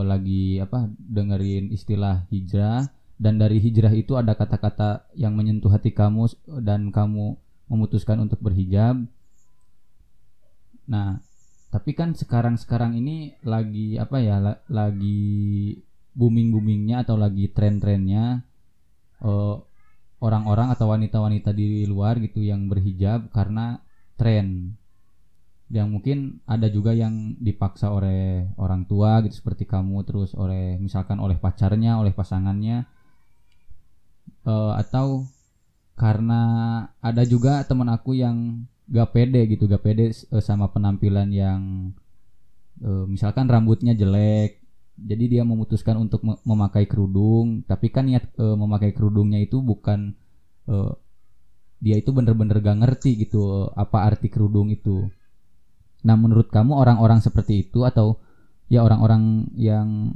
lagi 0.09 0.57
apa 0.57 0.89
dengerin 0.97 1.69
istilah 1.69 2.25
hijrah 2.33 2.89
dan 3.19 3.35
dari 3.35 3.59
hijrah 3.59 3.91
itu 3.91 4.15
ada 4.15 4.31
kata-kata 4.31 5.11
yang 5.19 5.35
menyentuh 5.35 5.67
hati 5.67 5.91
kamu 5.91 6.31
dan 6.63 6.87
kamu 6.95 7.35
memutuskan 7.67 8.23
untuk 8.23 8.39
berhijab. 8.39 8.95
Nah, 10.87 11.19
tapi 11.69 11.91
kan 11.93 12.15
sekarang-sekarang 12.15 12.95
ini 12.95 13.35
lagi 13.43 13.99
apa 13.99 14.23
ya? 14.23 14.39
lagi 14.71 15.75
booming-boomingnya 16.15 17.03
atau 17.03 17.19
lagi 17.19 17.51
tren-trennya 17.51 18.41
uh, 19.21 19.55
orang-orang 20.23 20.71
atau 20.71 20.91
wanita-wanita 20.95 21.51
di 21.51 21.83
luar 21.85 22.23
gitu 22.23 22.39
yang 22.39 22.71
berhijab 22.71 23.29
karena 23.35 23.83
tren 24.15 24.79
yang 25.69 25.93
mungkin 25.93 26.41
ada 26.49 26.65
juga 26.65 26.97
yang 26.97 27.37
dipaksa 27.37 27.93
oleh 27.93 28.49
orang 28.57 28.89
tua 28.89 29.21
gitu 29.21 29.37
seperti 29.37 29.69
kamu 29.69 30.01
terus 30.01 30.33
oleh 30.33 30.81
misalkan 30.81 31.21
oleh 31.21 31.37
pacarnya 31.37 32.01
oleh 32.01 32.09
pasangannya 32.09 32.89
uh, 34.45 34.77
atau 34.77 35.27
karena 35.99 36.41
ada 37.03 37.23
juga 37.27 37.63
teman 37.67 37.91
aku 37.91 38.15
yang 38.15 38.63
gak 38.87 39.11
pede 39.11 39.43
gitu 39.51 39.67
gak 39.67 39.83
pede 39.83 40.15
uh, 40.31 40.43
sama 40.43 40.71
penampilan 40.71 41.29
yang 41.31 41.91
uh, 42.83 43.03
misalkan 43.09 43.49
rambutnya 43.51 43.95
jelek 43.97 44.59
jadi 44.99 45.39
dia 45.39 45.43
memutuskan 45.47 45.95
untuk 45.95 46.23
memakai 46.23 46.87
kerudung 46.87 47.63
tapi 47.63 47.91
kan 47.91 48.07
niat 48.07 48.31
uh, 48.39 48.55
memakai 48.55 48.91
kerudungnya 48.91 49.39
itu 49.39 49.63
bukan 49.63 50.15
uh, 50.67 50.91
dia 51.79 51.95
itu 51.95 52.11
bener-bener 52.11 52.59
gak 52.59 52.79
ngerti 52.83 53.23
gitu 53.25 53.71
apa 53.71 54.03
arti 54.03 54.27
kerudung 54.27 54.67
itu. 54.67 55.07
Nah, 56.03 56.15
menurut 56.19 56.51
kamu 56.51 56.75
orang-orang 56.75 57.23
seperti 57.23 57.67
itu 57.67 57.87
atau 57.87 58.19
ya 58.67 58.83
orang-orang 58.83 59.47
yang 59.55 60.15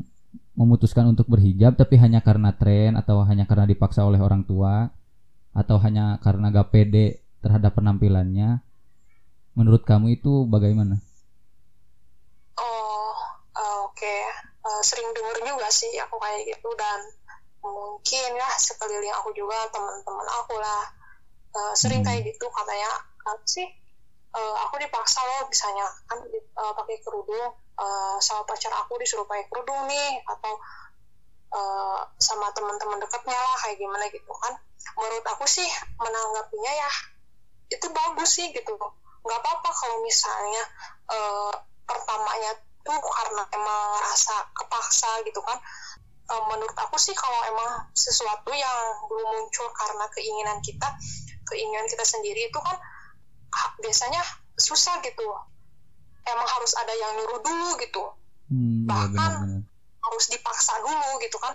memutuskan 0.53 1.10
untuk 1.10 1.25
berhijab 1.25 1.74
tapi 1.74 1.98
hanya 1.98 2.22
karena 2.22 2.53
tren 2.53 2.93
atau 2.93 3.25
hanya 3.25 3.50
karena 3.50 3.65
dipaksa 3.65 4.05
oleh 4.05 4.22
orang 4.22 4.45
tua 4.45 4.93
atau 5.53 5.77
hanya 5.81 6.17
karena 6.22 6.50
gak 6.50 6.74
pede 6.74 7.22
terhadap 7.43 7.77
penampilannya, 7.77 8.63
menurut 9.53 9.83
kamu 9.86 10.17
itu 10.17 10.48
bagaimana? 10.50 10.98
Oh, 12.57 13.13
uh, 13.53 13.77
oke. 13.86 14.00
Okay. 14.00 14.22
Uh, 14.63 14.79
sering 14.79 15.05
dengar 15.12 15.38
juga 15.43 15.67
sih 15.67 15.91
aku 16.00 16.15
kayak 16.24 16.55
gitu 16.55 16.69
dan 16.79 17.00
mungkin 17.60 18.29
ya 18.31 18.50
sekeliling 18.55 19.12
aku 19.19 19.36
juga 19.36 19.67
teman-teman 19.75 20.27
aku 20.39 20.55
lah 20.55 20.83
uh, 21.51 21.74
sering 21.75 22.00
hmm. 22.00 22.07
kayak 22.07 22.31
gitu 22.31 22.48
katanya 22.48 22.91
apa 23.24 23.43
sih 23.43 23.67
uh, 24.31 24.55
aku 24.67 24.79
dipaksa 24.79 25.19
loh 25.19 25.51
misalnya 25.51 25.83
kan 26.07 26.19
uh, 26.60 26.74
pakai 26.79 26.95
kerudung 27.03 27.55
uh, 27.77 28.18
sama 28.22 28.46
pacar 28.46 28.74
aku 28.74 28.98
disuruh 29.01 29.25
pakai 29.25 29.46
kerudung 29.50 29.89
nih 29.89 30.22
atau 30.25 30.53
uh, 31.53 32.00
sama 32.18 32.50
teman-teman 32.53 33.01
dekatnya 33.01 33.38
lah 33.38 33.56
kayak 33.62 33.77
gimana 33.77 34.06
gitu 34.10 34.34
kan. 34.34 34.53
Menurut 35.00 35.25
aku 35.25 35.46
sih 35.48 35.65
menanggapinya 35.98 36.74
ya 36.74 36.92
itu 37.72 37.88
bagus 37.89 38.30
sih 38.38 38.48
gitu. 38.53 38.74
Nggak 39.24 39.39
apa-apa 39.39 39.70
kalau 39.72 39.98
misalnya 40.03 40.63
uh, 41.10 41.53
pertamanya 41.88 42.51
tuh 42.84 43.00
karena 43.00 43.44
emang 43.56 43.82
rasa 44.03 44.36
kepaksa 44.53 45.24
gitu 45.25 45.39
kan. 45.42 45.58
Uh, 46.32 46.44
menurut 46.48 46.75
aku 46.80 46.96
sih 46.96 47.12
kalau 47.12 47.39
emang 47.51 47.84
sesuatu 47.92 48.51
yang 48.56 48.80
belum 49.12 49.27
muncul 49.27 49.68
karena 49.75 50.08
keinginan 50.15 50.58
kita 50.63 50.88
keinginan 51.44 51.84
kita 51.92 52.08
sendiri 52.08 52.48
itu 52.48 52.60
kan 52.63 52.80
biasanya 53.84 54.24
susah 54.56 55.03
gitu 55.03 55.24
emang 56.27 56.48
harus 56.48 56.74
ada 56.80 56.94
yang 56.96 57.12
nyuruh 57.20 57.39
dulu 57.44 57.70
gitu. 57.80 58.03
Hmm, 58.51 58.84
iya, 58.84 58.89
bahkan 58.89 59.32
bener, 59.44 59.63
bener. 59.63 60.03
harus 60.03 60.25
dipaksa 60.32 60.74
dulu 60.84 61.20
gitu 61.20 61.38
kan. 61.39 61.53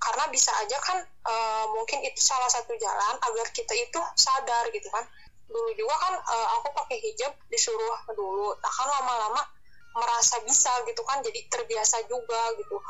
Karena 0.00 0.24
bisa 0.32 0.50
aja 0.56 0.78
kan 0.80 0.98
uh, 1.28 1.64
mungkin 1.76 2.00
itu 2.02 2.20
salah 2.24 2.48
satu 2.48 2.72
jalan 2.80 3.14
agar 3.20 3.46
kita 3.52 3.74
itu 3.76 4.00
sadar 4.16 4.66
gitu 4.72 4.88
kan. 4.88 5.04
Dulu 5.50 5.70
juga 5.76 5.94
kan 5.98 6.14
uh, 6.16 6.48
aku 6.58 6.72
pakai 6.72 6.98
hijab 6.98 7.32
disuruh 7.52 7.98
dulu. 8.14 8.56
Nah 8.58 8.72
kan 8.72 8.88
lama-lama 8.88 9.42
merasa 9.90 10.38
bisa 10.46 10.70
gitu 10.86 11.02
kan 11.04 11.20
jadi 11.20 11.46
terbiasa 11.52 12.06
juga 12.08 12.56
gitu. 12.56 12.80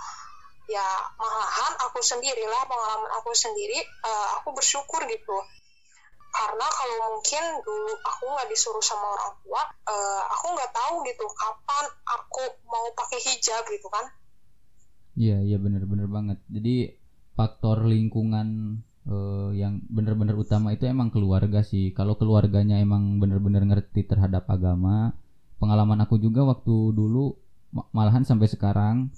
Ya 0.70 0.86
malahan 1.18 1.72
aku 1.90 1.98
sendirilah 1.98 2.62
pengalaman 2.70 3.10
aku 3.18 3.34
sendiri 3.34 3.82
uh, 4.06 4.38
aku 4.38 4.54
bersyukur 4.54 5.02
gitu 5.10 5.36
karena 6.30 6.66
kalau 6.70 6.96
mungkin 7.10 7.42
dulu 7.66 7.92
aku 8.06 8.24
nggak 8.30 8.48
disuruh 8.50 8.82
sama 8.82 9.06
orang 9.14 9.34
tua 9.42 9.62
uh, 9.90 10.22
aku 10.30 10.46
nggak 10.54 10.72
tahu 10.72 10.94
gitu 11.06 11.24
kapan 11.26 11.84
aku 12.06 12.42
mau 12.70 12.86
pakai 12.94 13.18
hijab 13.20 13.62
gitu 13.68 13.88
kan. 13.90 14.06
Iya 15.18 15.42
iya 15.42 15.58
bener-bener 15.58 16.06
banget. 16.06 16.38
Jadi 16.48 16.96
faktor 17.34 17.84
lingkungan 17.84 18.80
uh, 19.10 19.50
yang 19.52 19.82
bener-bener 19.90 20.38
utama 20.38 20.72
itu 20.72 20.86
emang 20.86 21.12
keluarga 21.12 21.66
sih. 21.66 21.90
Kalau 21.92 22.16
keluarganya 22.16 22.78
emang 22.78 23.18
bener-bener 23.18 23.66
ngerti 23.66 24.06
terhadap 24.06 24.46
agama 24.46 25.12
pengalaman 25.60 26.00
aku 26.00 26.16
juga 26.16 26.42
waktu 26.48 26.96
dulu 26.96 27.36
malahan 27.92 28.24
sampai 28.24 28.48
sekarang 28.48 29.12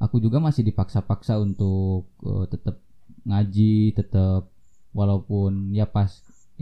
aku 0.00 0.18
juga 0.18 0.40
masih 0.42 0.66
dipaksa-paksa 0.66 1.38
untuk 1.38 2.08
uh, 2.24 2.48
tetap 2.48 2.80
ngaji 3.28 3.94
tetap 3.94 4.50
walaupun 4.96 5.70
ya 5.70 5.86
pas 5.86 6.10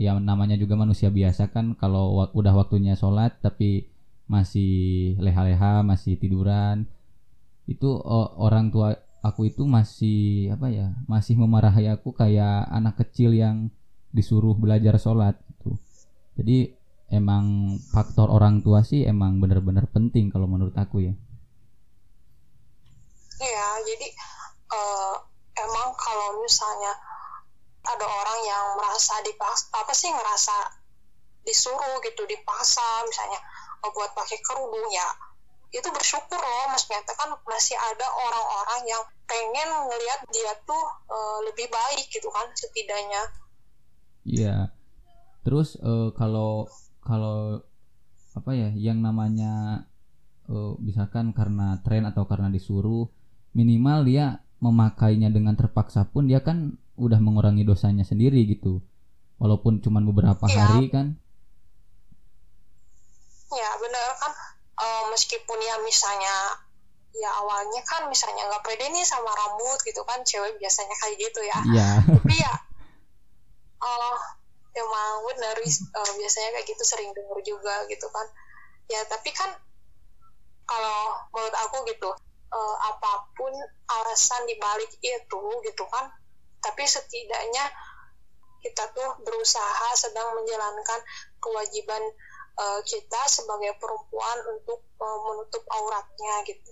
ya 0.01 0.17
namanya 0.17 0.57
juga 0.57 0.73
manusia 0.73 1.13
biasa 1.13 1.53
kan 1.53 1.77
kalau 1.77 2.17
udah 2.33 2.53
waktunya 2.57 2.97
sholat 2.97 3.37
tapi 3.45 3.85
masih 4.25 5.13
leha-leha 5.21 5.85
masih 5.85 6.17
tiduran 6.17 6.89
itu 7.69 7.89
orang 8.41 8.73
tua 8.73 8.97
aku 9.21 9.53
itu 9.53 9.63
masih 9.69 10.49
apa 10.49 10.73
ya 10.73 10.97
masih 11.05 11.37
memarahi 11.37 11.85
aku 11.93 12.17
kayak 12.17 12.65
anak 12.73 12.97
kecil 12.97 13.37
yang 13.37 13.69
disuruh 14.09 14.57
belajar 14.57 14.97
sholat 14.97 15.37
gitu. 15.53 15.77
Jadi 16.35 16.73
emang 17.13 17.77
faktor 17.93 18.27
orang 18.33 18.65
tua 18.65 18.81
sih 18.81 19.05
emang 19.05 19.37
benar-benar 19.37 19.85
penting 19.93 20.33
kalau 20.33 20.49
menurut 20.49 20.73
aku 20.73 21.05
ya. 21.05 21.13
Iya 23.41 23.67
jadi 23.85 24.07
uh, 24.73 25.15
emang 25.53 25.89
kalau 25.95 26.41
misalnya 26.41 26.93
ada 27.81 28.05
orang 28.05 28.39
yang 28.45 28.65
merasa 28.77 29.15
dipaksa 29.25 29.69
apa 29.73 29.93
sih 29.95 30.09
ngerasa 30.13 30.57
disuruh 31.41 31.97
gitu 32.05 32.21
dipaksa 32.29 32.85
misalnya 33.09 33.41
oh, 33.81 33.89
buat 33.93 34.13
pakai 34.13 34.37
kerudung 34.45 34.85
ya 34.93 35.09
itu 35.71 35.87
bersyukur 35.87 36.35
loh 36.35 36.75
ternyata 36.75 37.15
kan 37.15 37.31
masih 37.47 37.79
ada 37.79 38.07
orang-orang 38.11 38.81
yang 38.91 39.03
pengen 39.23 39.69
ngelihat 39.87 40.21
dia 40.35 40.51
tuh 40.67 40.83
uh, 41.07 41.39
lebih 41.47 41.71
baik 41.71 42.11
gitu 42.11 42.27
kan 42.27 42.51
setidaknya. 42.51 43.23
Iya. 44.27 44.55
Terus 45.47 45.79
uh, 45.79 46.11
kalau 46.11 46.67
kalau 46.99 47.63
apa 48.35 48.51
ya 48.51 48.69
yang 48.75 48.99
namanya 48.99 49.87
uh, 50.51 50.75
misalkan 50.83 51.31
karena 51.31 51.79
tren 51.87 52.03
atau 52.03 52.27
karena 52.27 52.51
disuruh 52.51 53.07
minimal 53.55 54.03
dia 54.03 54.43
memakainya 54.59 55.31
dengan 55.31 55.55
terpaksa 55.55 56.03
pun 56.11 56.27
dia 56.27 56.43
kan 56.43 56.75
udah 57.01 57.17
mengurangi 57.17 57.65
dosanya 57.65 58.05
sendiri 58.05 58.45
gitu 58.45 58.79
walaupun 59.41 59.81
cuma 59.81 59.97
beberapa 60.05 60.45
ya. 60.45 60.57
hari 60.61 60.93
kan 60.93 61.17
ya 63.51 63.69
benar 63.81 64.09
kan 64.21 64.33
uh, 64.77 65.03
meskipun 65.09 65.59
ya 65.59 65.75
misalnya 65.81 66.61
ya 67.11 67.29
awalnya 67.43 67.81
kan 67.83 68.07
misalnya 68.07 68.47
nggak 68.47 68.63
pede 68.63 68.87
nih 68.87 69.03
sama 69.03 69.27
rambut 69.33 69.79
gitu 69.83 69.99
kan 70.07 70.23
cewek 70.23 70.55
biasanya 70.61 70.95
kayak 70.95 71.17
gitu 71.19 71.41
ya 71.43 71.59
ya. 71.75 71.89
tapi 72.07 72.35
ya 72.39 72.53
uh, 73.83 74.17
emang 74.71 75.13
benar 75.27 75.57
uh, 75.59 76.11
biasanya 76.15 76.49
kayak 76.55 76.67
gitu 76.71 76.83
sering 76.87 77.11
dengar 77.11 77.39
juga 77.43 77.83
gitu 77.91 78.07
kan 78.07 78.27
ya 78.87 79.03
tapi 79.11 79.35
kan 79.35 79.51
kalau 80.63 81.19
menurut 81.35 81.55
aku 81.67 81.83
gitu 81.91 82.09
uh, 82.51 82.75
apa 82.79 83.27
pun 83.35 83.51
alasan 83.99 84.47
dibalik 84.47 84.91
itu 85.03 85.41
gitu 85.67 85.83
kan 85.91 86.07
tapi 86.61 86.85
setidaknya 86.85 87.65
kita 88.61 88.93
tuh 88.93 89.17
berusaha 89.25 89.89
sedang 89.97 90.37
menjalankan 90.37 91.01
kewajiban 91.41 92.01
uh, 92.61 92.79
kita 92.85 93.21
sebagai 93.25 93.73
perempuan 93.81 94.37
untuk 94.53 94.85
uh, 95.01 95.19
menutup 95.25 95.65
auratnya 95.67 96.35
gitu. 96.45 96.71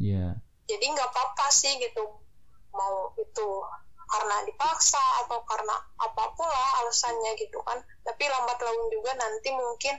Iya. 0.00 0.16
Yeah. 0.16 0.32
Jadi 0.68 0.84
nggak 0.96 1.08
apa-apa 1.12 1.48
sih 1.52 1.76
gitu 1.80 2.04
mau 2.72 3.12
itu 3.16 3.48
karena 4.08 4.40
dipaksa 4.48 5.00
atau 5.24 5.44
karena 5.44 5.76
apa 6.00 6.24
pun 6.32 6.48
lah 6.48 6.84
alasannya 6.84 7.36
gitu 7.36 7.60
kan. 7.60 7.76
Tapi 8.04 8.24
lambat 8.24 8.58
laun 8.64 8.88
juga 8.88 9.12
nanti 9.20 9.52
mungkin 9.52 9.94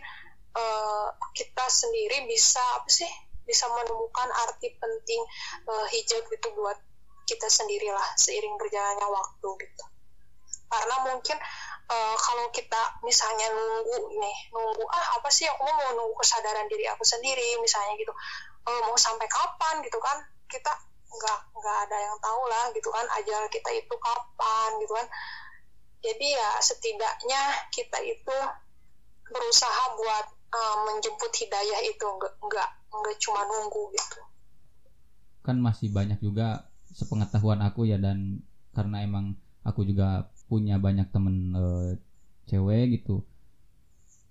uh, 0.58 1.14
kita 1.38 1.66
sendiri 1.70 2.26
bisa 2.26 2.62
apa 2.82 2.90
sih 2.90 3.10
bisa 3.46 3.66
menemukan 3.66 4.30
arti 4.46 4.78
penting 4.78 5.22
uh, 5.66 5.86
hijab 5.90 6.26
itu 6.30 6.48
buat 6.54 6.78
kita 7.30 7.46
sendirilah 7.46 8.18
seiring 8.18 8.58
berjalannya 8.58 9.06
waktu 9.06 9.50
gitu. 9.62 9.86
Karena 10.70 10.96
mungkin 11.06 11.38
uh, 11.90 12.16
kalau 12.18 12.46
kita 12.50 12.82
misalnya 13.06 13.54
nunggu 13.54 14.18
nih 14.18 14.38
nunggu 14.50 14.82
ah 14.90 15.22
apa 15.22 15.30
sih 15.30 15.46
aku 15.46 15.62
mau 15.62 15.94
nunggu 15.94 16.18
kesadaran 16.18 16.66
diri 16.66 16.90
aku 16.90 17.06
sendiri 17.06 17.62
misalnya 17.62 17.94
gitu. 18.02 18.14
Uh, 18.66 18.82
mau 18.90 18.98
sampai 18.98 19.30
kapan? 19.30 19.86
gitu 19.86 20.02
kan. 20.02 20.18
Kita 20.50 20.74
nggak 21.10 21.40
nggak 21.58 21.78
ada 21.90 21.98
yang 21.98 22.18
tahu 22.22 22.42
lah 22.50 22.66
gitu 22.74 22.90
kan 22.94 23.06
ajal 23.22 23.46
kita 23.54 23.70
itu 23.78 23.94
kapan 24.02 24.70
gitu 24.82 24.94
kan. 24.98 25.08
Jadi 26.02 26.28
ya 26.34 26.50
setidaknya 26.58 27.42
kita 27.70 28.00
itu 28.02 28.38
berusaha 29.30 29.84
buat 29.94 30.26
uh, 30.54 30.78
menjemput 30.90 31.30
hidayah 31.34 31.82
itu. 31.86 32.06
Nggak 32.06 32.34
nggak 32.42 32.70
nggak 32.90 33.16
cuma 33.22 33.42
nunggu 33.46 33.94
gitu. 33.94 34.22
Kan 35.46 35.62
masih 35.62 35.90
banyak 35.90 36.22
juga 36.22 36.70
sepengetahuan 36.94 37.62
aku 37.62 37.90
ya 37.90 37.98
dan 37.98 38.42
karena 38.74 39.04
emang 39.06 39.38
aku 39.66 39.86
juga 39.86 40.30
punya 40.50 40.82
banyak 40.82 41.10
temen 41.14 41.54
e, 41.54 41.66
cewek 42.50 43.02
gitu 43.02 43.22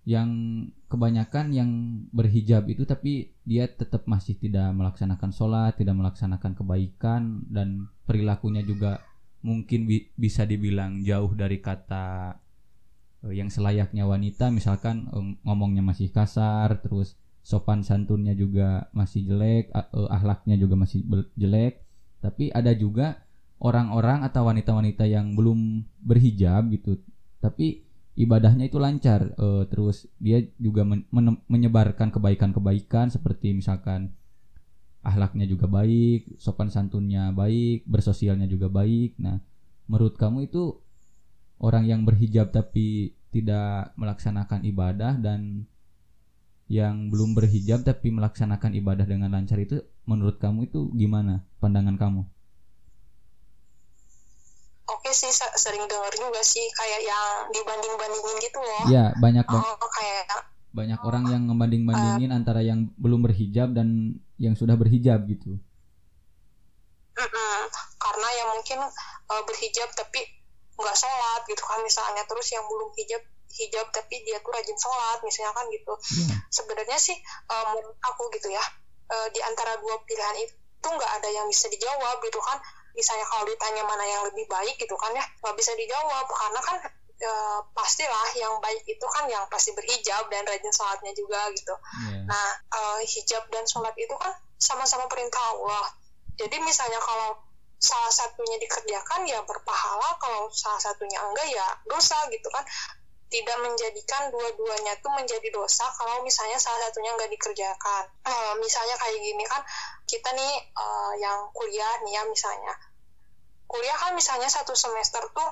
yang 0.08 0.30
kebanyakan 0.88 1.52
yang 1.52 1.70
berhijab 2.10 2.64
itu 2.66 2.88
tapi 2.88 3.36
dia 3.44 3.68
tetap 3.68 4.08
masih 4.08 4.34
tidak 4.40 4.72
melaksanakan 4.72 5.30
sholat 5.30 5.76
tidak 5.76 5.94
melaksanakan 5.94 6.56
kebaikan 6.56 7.44
dan 7.52 7.92
perilakunya 8.08 8.64
juga 8.64 9.04
mungkin 9.44 9.86
bi 9.86 10.10
bisa 10.18 10.42
dibilang 10.42 11.04
jauh 11.06 11.30
dari 11.36 11.62
kata 11.62 12.38
e, 13.22 13.36
yang 13.38 13.52
selayaknya 13.52 14.08
wanita. 14.08 14.50
Misalkan 14.50 15.06
e, 15.12 15.18
ngomongnya 15.46 15.84
masih 15.84 16.10
kasar 16.10 16.82
terus 16.82 17.14
sopan 17.48 17.80
santunnya 17.80 18.36
juga 18.36 18.92
masih 18.92 19.24
jelek, 19.24 19.72
uh, 19.72 20.04
ahlaknya 20.12 20.60
juga 20.60 20.76
masih 20.76 21.00
jelek 21.32 21.80
tapi 22.18 22.50
ada 22.50 22.74
juga 22.74 23.22
orang-orang 23.58 24.22
atau 24.26 24.46
wanita-wanita 24.46 25.04
yang 25.06 25.34
belum 25.34 25.82
berhijab 26.02 26.70
gitu. 26.70 26.98
Tapi 27.42 27.82
ibadahnya 28.18 28.66
itu 28.66 28.78
lancar 28.82 29.34
uh, 29.38 29.62
terus 29.70 30.10
dia 30.18 30.42
juga 30.58 30.82
men 30.82 31.06
menyebarkan 31.46 32.10
kebaikan-kebaikan 32.10 33.14
seperti 33.14 33.54
misalkan 33.54 34.14
ahlaknya 35.06 35.46
juga 35.46 35.70
baik 35.70 36.34
sopan 36.42 36.66
santunnya 36.74 37.30
baik 37.30 37.86
bersosialnya 37.86 38.50
juga 38.50 38.66
baik. 38.66 39.18
Nah 39.22 39.38
menurut 39.86 40.18
kamu 40.18 40.50
itu 40.50 40.78
orang 41.62 41.86
yang 41.86 42.02
berhijab 42.02 42.50
tapi 42.50 43.14
tidak 43.30 43.94
melaksanakan 43.94 44.66
ibadah 44.66 45.14
dan 45.20 45.66
yang 46.68 47.08
belum 47.08 47.32
berhijab 47.32 47.80
tapi 47.80 48.12
melaksanakan 48.12 48.76
ibadah 48.76 49.08
dengan 49.08 49.32
lancar 49.32 49.56
itu 49.56 49.80
menurut 50.04 50.36
kamu 50.36 50.68
itu 50.68 50.92
gimana 50.92 51.40
pandangan 51.64 51.96
kamu? 51.96 52.22
Oke 54.88 55.10
sih 55.12 55.32
sering 55.32 55.84
dengar 55.88 56.12
juga 56.12 56.40
sih 56.44 56.64
kayak 56.76 57.00
yang 57.08 57.28
dibanding-bandingin 57.52 58.36
gitu 58.44 58.60
loh. 58.60 58.84
Iya 58.88 59.04
banyak 59.16 59.44
oh, 59.48 59.88
kayak 59.96 60.24
banyak 60.76 61.00
orang 61.00 61.24
yang 61.32 61.42
ngebanding-bandingin 61.48 62.30
uh, 62.32 62.36
antara 62.36 62.60
yang 62.60 62.92
belum 63.00 63.24
berhijab 63.24 63.72
dan 63.72 64.20
yang 64.36 64.52
sudah 64.52 64.76
berhijab 64.76 65.24
gitu. 65.24 65.56
Karena 67.98 68.28
yang 68.44 68.48
mungkin 68.52 68.78
uh, 69.32 69.42
berhijab 69.48 69.88
tapi 69.96 70.20
nggak 70.78 70.96
sholat 70.96 71.42
gitu 71.50 71.64
kan 71.64 71.80
misalnya 71.82 72.22
terus 72.28 72.48
yang 72.54 72.62
belum 72.68 72.94
hijab 72.94 73.22
hijab 73.48 73.88
tapi 73.90 74.22
dia 74.22 74.38
tuh 74.44 74.52
rajin 74.52 74.76
sholat 74.76 75.18
misalnya 75.24 75.52
kan 75.56 75.66
gitu 75.72 75.92
yeah. 76.20 76.38
sebenarnya 76.52 76.98
sih 77.00 77.16
um, 77.48 77.80
aku 78.04 78.28
gitu 78.36 78.52
ya 78.52 78.64
uh, 79.08 79.28
di 79.32 79.40
antara 79.42 79.80
dua 79.80 79.98
pilihan 80.04 80.36
itu 80.44 80.88
nggak 80.88 81.12
ada 81.20 81.28
yang 81.32 81.46
bisa 81.48 81.66
dijawab 81.72 82.20
gitu 82.22 82.38
kan 82.38 82.60
misalnya 82.98 83.26
kalau 83.30 83.46
ditanya 83.46 83.82
mana 83.86 84.02
yang 84.02 84.22
lebih 84.26 84.46
baik 84.50 84.74
gitu 84.74 84.98
kan 84.98 85.14
ya 85.14 85.22
nggak 85.22 85.54
bisa 85.54 85.70
dijawab 85.78 86.26
karena 86.26 86.58
kan 86.58 86.76
e, 87.18 87.30
pastilah 87.70 88.28
yang 88.34 88.58
baik 88.58 88.82
itu 88.86 89.06
kan 89.06 89.30
yang 89.30 89.46
pasti 89.46 89.70
berhijab 89.70 90.26
dan 90.26 90.42
rajin 90.42 90.74
sholatnya 90.74 91.14
juga 91.14 91.46
gitu. 91.54 91.74
Yeah. 92.10 92.26
Nah 92.26 92.48
e, 92.74 92.80
hijab 93.06 93.46
dan 93.54 93.62
sholat 93.70 93.94
itu 93.94 94.14
kan 94.18 94.34
sama-sama 94.58 95.06
perintah 95.06 95.38
Allah. 95.54 95.94
Jadi 96.34 96.58
misalnya 96.62 96.98
kalau 96.98 97.38
salah 97.78 98.10
satunya 98.10 98.58
dikerjakan 98.58 99.22
ya 99.30 99.38
berpahala, 99.46 100.18
kalau 100.18 100.50
salah 100.50 100.82
satunya 100.82 101.22
enggak 101.22 101.46
ya 101.46 101.66
dosa 101.86 102.18
gitu 102.34 102.50
kan 102.50 102.66
tidak 103.28 103.56
menjadikan 103.60 104.32
dua-duanya 104.32 104.96
itu 104.96 105.08
menjadi 105.12 105.48
dosa 105.52 105.84
kalau 105.92 106.24
misalnya 106.24 106.56
salah 106.56 106.80
satunya 106.88 107.12
nggak 107.12 107.28
dikerjakan. 107.28 108.04
Uh, 108.24 108.52
misalnya 108.56 108.96
kayak 108.96 109.20
gini 109.20 109.44
kan, 109.44 109.60
kita 110.08 110.32
nih 110.32 110.52
uh, 110.72 111.12
yang 111.20 111.52
kuliah 111.52 111.92
nih 112.08 112.16
ya 112.16 112.22
misalnya, 112.24 112.72
kuliah 113.68 113.96
kan 114.00 114.16
misalnya 114.16 114.48
satu 114.48 114.72
semester 114.72 115.20
tuh 115.36 115.48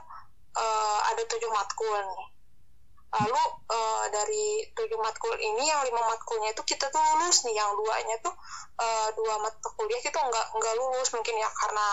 uh, 0.56 1.00
ada 1.12 1.22
tujuh 1.28 1.52
matkul 1.52 2.00
nih. 2.00 2.26
lalu 3.16 3.38
uh, 3.70 4.04
dari 4.12 4.66
tujuh 4.76 4.98
matkul 5.00 5.32
ini 5.40 5.64
yang 5.64 5.80
lima 5.88 6.04
matkulnya 6.04 6.52
itu 6.52 6.60
kita 6.68 6.90
tuh 6.90 7.00
lulus 7.00 7.48
nih 7.48 7.54
yang 7.54 7.72
duanya 7.72 8.18
tuh 8.20 8.34
uh, 8.76 9.08
dua 9.16 9.40
mata 9.40 9.72
kuliah 9.78 10.02
kita 10.04 10.20
nggak 10.20 10.46
nggak 10.52 10.74
lulus 10.76 11.14
mungkin 11.16 11.32
ya 11.38 11.48
karena 11.48 11.86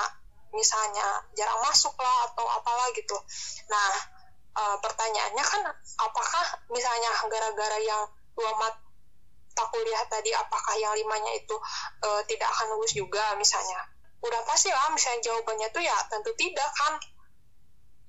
misalnya 0.52 1.24
jarang 1.34 1.64
masuk 1.64 1.96
lah 1.96 2.18
atau 2.28 2.46
apalah 2.46 2.88
gitu 2.98 3.16
nah 3.72 3.90
uh, 4.58 4.78
pertanyaannya 4.80 5.44
kan 5.44 5.62
apakah 6.00 6.46
misalnya 6.70 7.10
gara-gara 7.30 7.78
yang 7.82 8.04
dua 8.34 8.52
mata 8.58 9.64
kuliah 9.70 10.04
tadi 10.10 10.34
apakah 10.34 10.74
yang 10.78 10.94
limanya 10.98 11.34
itu 11.38 11.56
uh, 12.06 12.22
tidak 12.26 12.50
akan 12.50 12.78
lulus 12.78 12.94
juga 12.94 13.34
misalnya? 13.38 13.82
Udah 14.24 14.42
pasti 14.48 14.72
lah 14.72 14.90
misalnya 14.94 15.22
jawabannya 15.34 15.68
tuh 15.74 15.84
ya 15.84 15.98
tentu 16.10 16.32
tidak 16.38 16.70
kan. 16.74 16.94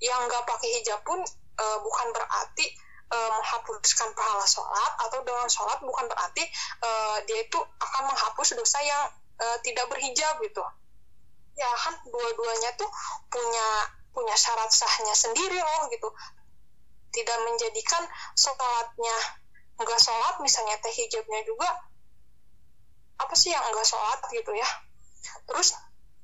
Yang 0.02 0.20
nggak 0.28 0.44
pakai 0.44 0.68
hijab 0.80 1.00
pun 1.06 1.20
uh, 1.60 1.78
bukan 1.80 2.08
berarti 2.12 2.66
menghapuskan 3.14 4.10
pahala 4.10 4.42
sholat 4.42 4.92
atau 5.06 5.22
dengan 5.22 5.46
sholat 5.46 5.78
bukan 5.86 6.10
berarti 6.10 6.42
uh, 6.82 7.22
dia 7.30 7.46
itu 7.46 7.62
akan 7.62 8.10
menghapus 8.10 8.58
dosa 8.58 8.82
yang 8.82 9.06
uh, 9.38 9.58
tidak 9.62 9.86
berhijab 9.86 10.34
gitu. 10.42 10.64
Ya 11.54 11.70
kan 11.78 11.94
dua-duanya 12.10 12.74
tuh 12.74 12.90
punya 13.30 13.68
punya 14.14 14.36
syarat 14.38 14.70
sahnya 14.70 15.12
sendiri 15.12 15.58
loh 15.58 15.90
gitu. 15.90 16.08
Tidak 17.10 17.38
menjadikan 17.44 18.02
sholatnya 18.38 19.16
enggak 19.74 20.00
sholat 20.00 20.38
misalnya 20.38 20.78
teh 20.78 20.94
hijabnya 20.94 21.42
juga 21.42 21.66
apa 23.18 23.34
sih 23.34 23.50
yang 23.50 23.62
enggak 23.66 23.86
sholat 23.86 24.22
gitu 24.30 24.54
ya. 24.54 24.68
Terus 25.50 25.74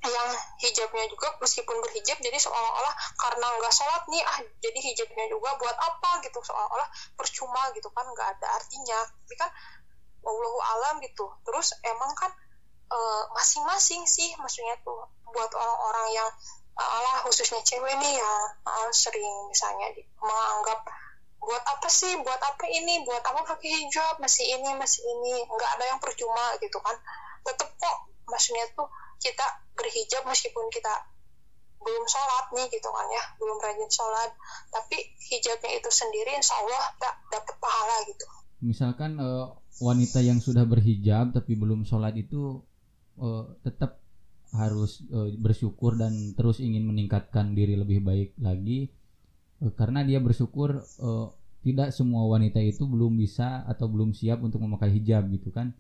yang 0.01 0.29
hijabnya 0.65 1.05
juga 1.13 1.37
meskipun 1.45 1.77
berhijab 1.85 2.17
jadi 2.25 2.39
seolah-olah 2.41 2.95
karena 3.21 3.47
nggak 3.61 3.75
sholat 3.75 4.01
nih 4.09 4.25
ah 4.25 4.39
jadi 4.65 4.79
hijabnya 4.81 5.29
juga 5.29 5.61
buat 5.61 5.77
apa 5.77 6.25
gitu. 6.25 6.41
Seolah-olah 6.41 6.89
percuma 7.19 7.69
gitu 7.77 7.93
kan 7.93 8.09
nggak 8.09 8.29
ada 8.39 8.47
artinya. 8.57 8.99
Tapi 9.05 9.35
kan 9.37 9.51
wallahu 10.25 10.61
alam 10.63 10.95
gitu. 11.05 11.29
Terus 11.45 11.77
emang 11.85 12.17
kan 12.17 12.33
eh, 12.91 13.23
masing-masing 13.37 14.09
sih 14.09 14.33
maksudnya 14.41 14.81
tuh 14.81 15.05
buat 15.31 15.53
orang-orang 15.53 16.07
yang 16.17 16.31
Allah 16.81 17.17
khususnya 17.29 17.61
cewek 17.61 17.95
nih 18.01 18.17
uh, 18.21 18.89
sering 18.91 19.53
misalnya 19.53 19.93
di, 19.93 20.01
menganggap 20.17 20.81
buat 21.41 21.65
apa 21.65 21.89
sih? 21.89 22.13
Buat 22.21 22.41
apa 22.41 22.65
ini? 22.69 23.05
Buat 23.05 23.25
apa 23.25 23.45
pakai 23.45 23.69
hijab? 23.69 24.21
Masih 24.21 24.45
ini 24.49 24.77
masih 24.77 25.05
ini. 25.05 25.45
Nggak 25.45 25.71
ada 25.81 25.85
yang 25.93 26.01
percuma 26.01 26.57
gitu 26.61 26.81
kan. 26.81 26.97
Tetep 27.45 27.69
kok 27.81 27.97
maksudnya 28.29 28.65
tuh 28.77 28.89
kita 29.21 29.45
berhijab 29.77 30.25
meskipun 30.29 30.69
kita 30.73 30.93
belum 31.81 32.05
sholat 32.05 32.53
nih 32.53 32.69
gitu 32.69 32.93
kan 32.93 33.09
ya 33.09 33.25
belum 33.41 33.57
rajin 33.61 33.91
sholat. 33.93 34.31
Tapi 34.69 34.97
hijabnya 35.33 35.81
itu 35.81 35.91
sendiri 35.93 36.37
insya 36.37 36.57
Allah 36.61 36.93
tak 37.01 37.15
dapat 37.33 37.57
pahala 37.57 37.97
gitu. 38.09 38.27
Misalkan 38.61 39.17
uh, 39.17 39.57
wanita 39.81 40.21
yang 40.21 40.45
sudah 40.45 40.69
berhijab 40.69 41.33
tapi 41.33 41.57
belum 41.57 41.89
sholat 41.89 42.13
itu 42.21 42.61
uh, 43.17 43.49
tetap 43.65 44.00
harus 44.51 45.07
uh, 45.15 45.31
bersyukur 45.39 45.95
dan 45.95 46.35
terus 46.35 46.59
ingin 46.59 46.83
meningkatkan 46.87 47.55
diri 47.55 47.79
lebih 47.79 48.03
baik 48.03 48.31
lagi. 48.43 48.91
Uh, 49.63 49.71
karena 49.75 50.03
dia 50.03 50.19
bersyukur 50.19 50.83
uh, 50.83 51.27
tidak 51.61 51.93
semua 51.93 52.25
wanita 52.27 52.59
itu 52.59 52.89
belum 52.89 53.21
bisa 53.21 53.63
atau 53.69 53.87
belum 53.87 54.17
siap 54.17 54.41
untuk 54.41 54.65
memakai 54.65 54.91
hijab 54.91 55.29
gitu 55.31 55.53
kan. 55.53 55.71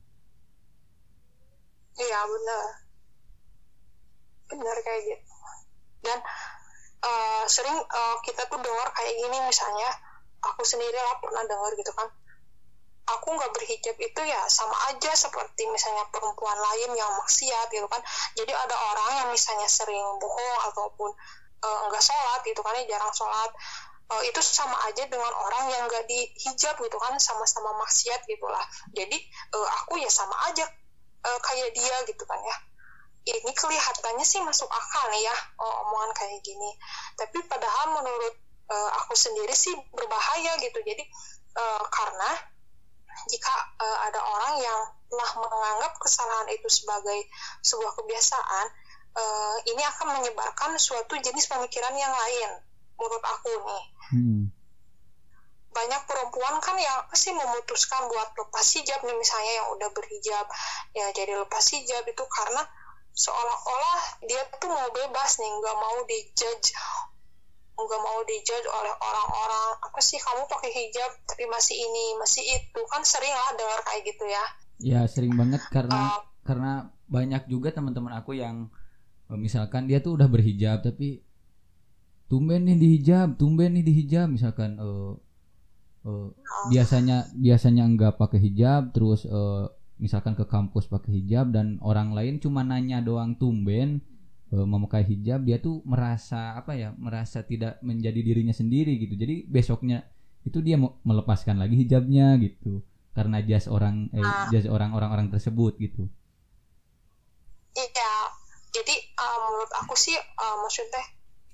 Iya 1.96 2.20
benar. 2.24 2.66
Benar 4.54 4.76
kayak 4.86 5.02
gitu. 5.08 5.34
Dan 6.00 6.18
uh, 7.04 7.44
sering 7.48 7.76
uh, 7.76 8.16
kita 8.22 8.46
tuh 8.46 8.60
dengar 8.60 8.88
kayak 8.92 9.14
gini 9.18 9.38
misalnya 9.48 9.90
aku 10.40 10.64
sendiri 10.64 10.96
lah 10.96 11.16
pernah 11.20 11.44
dengar 11.44 11.72
gitu 11.76 11.92
kan 11.92 12.08
aku 13.06 13.28
nggak 13.36 13.50
berhijab 13.56 13.96
itu 13.96 14.20
ya 14.26 14.40
sama 14.50 14.76
aja 14.92 15.12
seperti 15.16 15.66
misalnya 15.70 16.04
perempuan 16.12 16.58
lain 16.58 16.90
yang 16.94 17.10
maksiat 17.20 17.66
gitu 17.72 17.86
kan. 17.88 18.02
Jadi 18.36 18.52
ada 18.52 18.76
orang 18.76 19.10
yang 19.24 19.28
misalnya 19.32 19.66
sering 19.66 20.04
bohong 20.20 20.58
ataupun 20.72 21.10
uh, 21.64 21.78
nggak 21.88 22.02
sholat 22.04 22.40
gitu 22.44 22.60
kan 22.60 22.74
ya 22.80 22.84
jarang 22.96 23.12
sholat 23.12 23.50
uh, 24.10 24.22
itu 24.24 24.40
sama 24.42 24.76
aja 24.90 25.06
dengan 25.06 25.32
orang 25.32 25.64
yang 25.70 25.82
nggak 25.86 26.04
dihijab 26.08 26.74
gitu 26.80 26.96
kan 26.98 27.14
sama-sama 27.20 27.76
maksiat 27.84 28.24
gitulah 28.26 28.64
jadi 28.96 29.16
uh, 29.54 29.68
aku 29.84 30.00
ya 30.00 30.08
sama 30.08 30.34
aja 30.50 30.64
uh, 31.24 31.40
kayak 31.44 31.70
dia 31.76 31.96
gitu 32.08 32.24
kan 32.24 32.40
ya. 32.40 32.56
Ini 33.20 33.52
kelihatannya 33.52 34.24
sih 34.24 34.40
masuk 34.40 34.66
akal 34.66 35.12
ya 35.12 35.36
oh, 35.60 35.84
omongan 35.86 36.10
kayak 36.16 36.40
gini. 36.40 36.72
Tapi 37.20 37.44
padahal 37.44 38.00
menurut 38.00 38.34
uh, 38.72 38.90
aku 39.04 39.12
sendiri 39.12 39.52
sih 39.52 39.76
berbahaya 39.92 40.56
gitu. 40.64 40.80
Jadi 40.80 41.04
uh, 41.60 41.84
karena 41.92 42.30
jika 43.28 43.52
uh, 43.76 43.98
ada 44.08 44.20
orang 44.22 44.54
yang 44.62 44.80
telah 45.10 45.30
menganggap 45.42 45.92
kesalahan 45.98 46.48
itu 46.54 46.68
sebagai 46.70 47.18
sebuah 47.66 47.92
kebiasaan 47.98 48.66
uh, 49.18 49.56
ini 49.66 49.82
akan 49.82 50.06
menyebarkan 50.20 50.78
suatu 50.78 51.18
jenis 51.18 51.50
pemikiran 51.50 51.92
yang 51.98 52.14
lain 52.14 52.50
menurut 53.00 53.24
aku 53.24 53.50
nih 53.50 53.84
hmm. 54.14 54.42
banyak 55.72 56.02
perempuan 56.04 56.60
kan 56.62 56.76
yang 56.76 57.00
pasti 57.08 57.32
memutuskan 57.32 58.06
buat 58.12 58.28
lepas 58.36 58.66
hijab 58.76 59.00
nih 59.02 59.16
misalnya 59.16 59.52
yang 59.64 59.68
udah 59.74 59.88
berhijab 59.96 60.46
ya 60.92 61.06
jadi 61.16 61.40
lepas 61.40 61.64
hijab 61.72 62.04
itu 62.06 62.24
karena 62.28 62.62
seolah-olah 63.16 64.00
dia 64.28 64.46
tuh 64.60 64.70
mau 64.70 64.88
bebas 64.94 65.42
nih 65.42 65.50
nggak 65.50 65.76
mau 65.76 65.98
dijudge 66.06 66.70
nggak 67.86 68.02
mau 68.02 68.20
dijudge 68.24 68.68
oleh 68.68 68.94
orang-orang. 68.96 69.70
Apa 69.80 70.00
sih 70.00 70.20
kamu 70.20 70.44
pakai 70.48 70.70
hijab 70.70 71.10
tapi 71.24 71.44
masih 71.48 71.76
ini 71.76 72.04
masih 72.20 72.44
itu. 72.44 72.80
Kan 72.90 73.02
sering 73.04 73.32
lah 73.32 73.50
dengar 73.56 73.80
kayak 73.86 74.02
gitu 74.04 74.24
ya. 74.28 74.44
Ya 74.80 75.00
sering 75.08 75.36
banget 75.36 75.60
karena 75.68 76.16
uh, 76.16 76.20
karena 76.44 76.72
banyak 77.10 77.50
juga 77.50 77.74
teman-teman 77.74 78.16
aku 78.16 78.38
yang 78.38 78.70
eh, 79.28 79.38
misalkan 79.38 79.90
dia 79.90 80.00
tuh 80.00 80.16
udah 80.16 80.30
berhijab 80.30 80.80
tapi 80.80 81.20
tumben 82.30 82.62
nih 82.64 82.78
dihijab 82.78 83.34
tumben 83.34 83.74
nih 83.74 83.82
dihijab 83.82 84.30
misalkan 84.30 84.78
uh, 84.78 85.18
uh, 86.06 86.28
biasanya 86.70 87.26
biasanya 87.34 87.84
nggak 87.90 88.14
pakai 88.16 88.38
hijab 88.38 88.94
terus 88.94 89.26
uh, 89.26 89.66
misalkan 89.98 90.38
ke 90.38 90.46
kampus 90.46 90.88
pakai 90.88 91.20
hijab 91.20 91.52
dan 91.52 91.76
orang 91.84 92.14
lain 92.14 92.38
cuma 92.40 92.62
nanya 92.62 93.02
doang 93.04 93.36
tumben 93.36 94.00
memakai 94.50 95.06
hijab 95.06 95.46
dia 95.46 95.62
tuh 95.62 95.78
merasa 95.86 96.58
apa 96.58 96.74
ya 96.74 96.90
merasa 96.98 97.46
tidak 97.46 97.78
menjadi 97.86 98.18
dirinya 98.18 98.54
sendiri 98.54 98.98
gitu. 98.98 99.14
Jadi 99.14 99.46
besoknya 99.46 100.02
itu 100.42 100.58
dia 100.58 100.74
mau 100.74 100.98
melepaskan 101.06 101.60
lagi 101.62 101.78
hijabnya 101.78 102.34
gitu. 102.42 102.82
Karena 103.14 103.42
jas 103.42 103.70
orang 103.70 104.10
eh, 104.10 104.22
uh, 104.22 104.50
jas 104.50 104.66
orang 104.66 104.90
orang-orang 104.94 105.30
tersebut 105.30 105.78
gitu. 105.78 106.10
Iya. 107.78 108.14
Jadi 108.70 108.94
uh, 109.18 109.38
menurut 109.50 109.70
aku 109.82 109.94
sih 109.98 110.14
uh, 110.14 110.56
maksudnya 110.62 111.02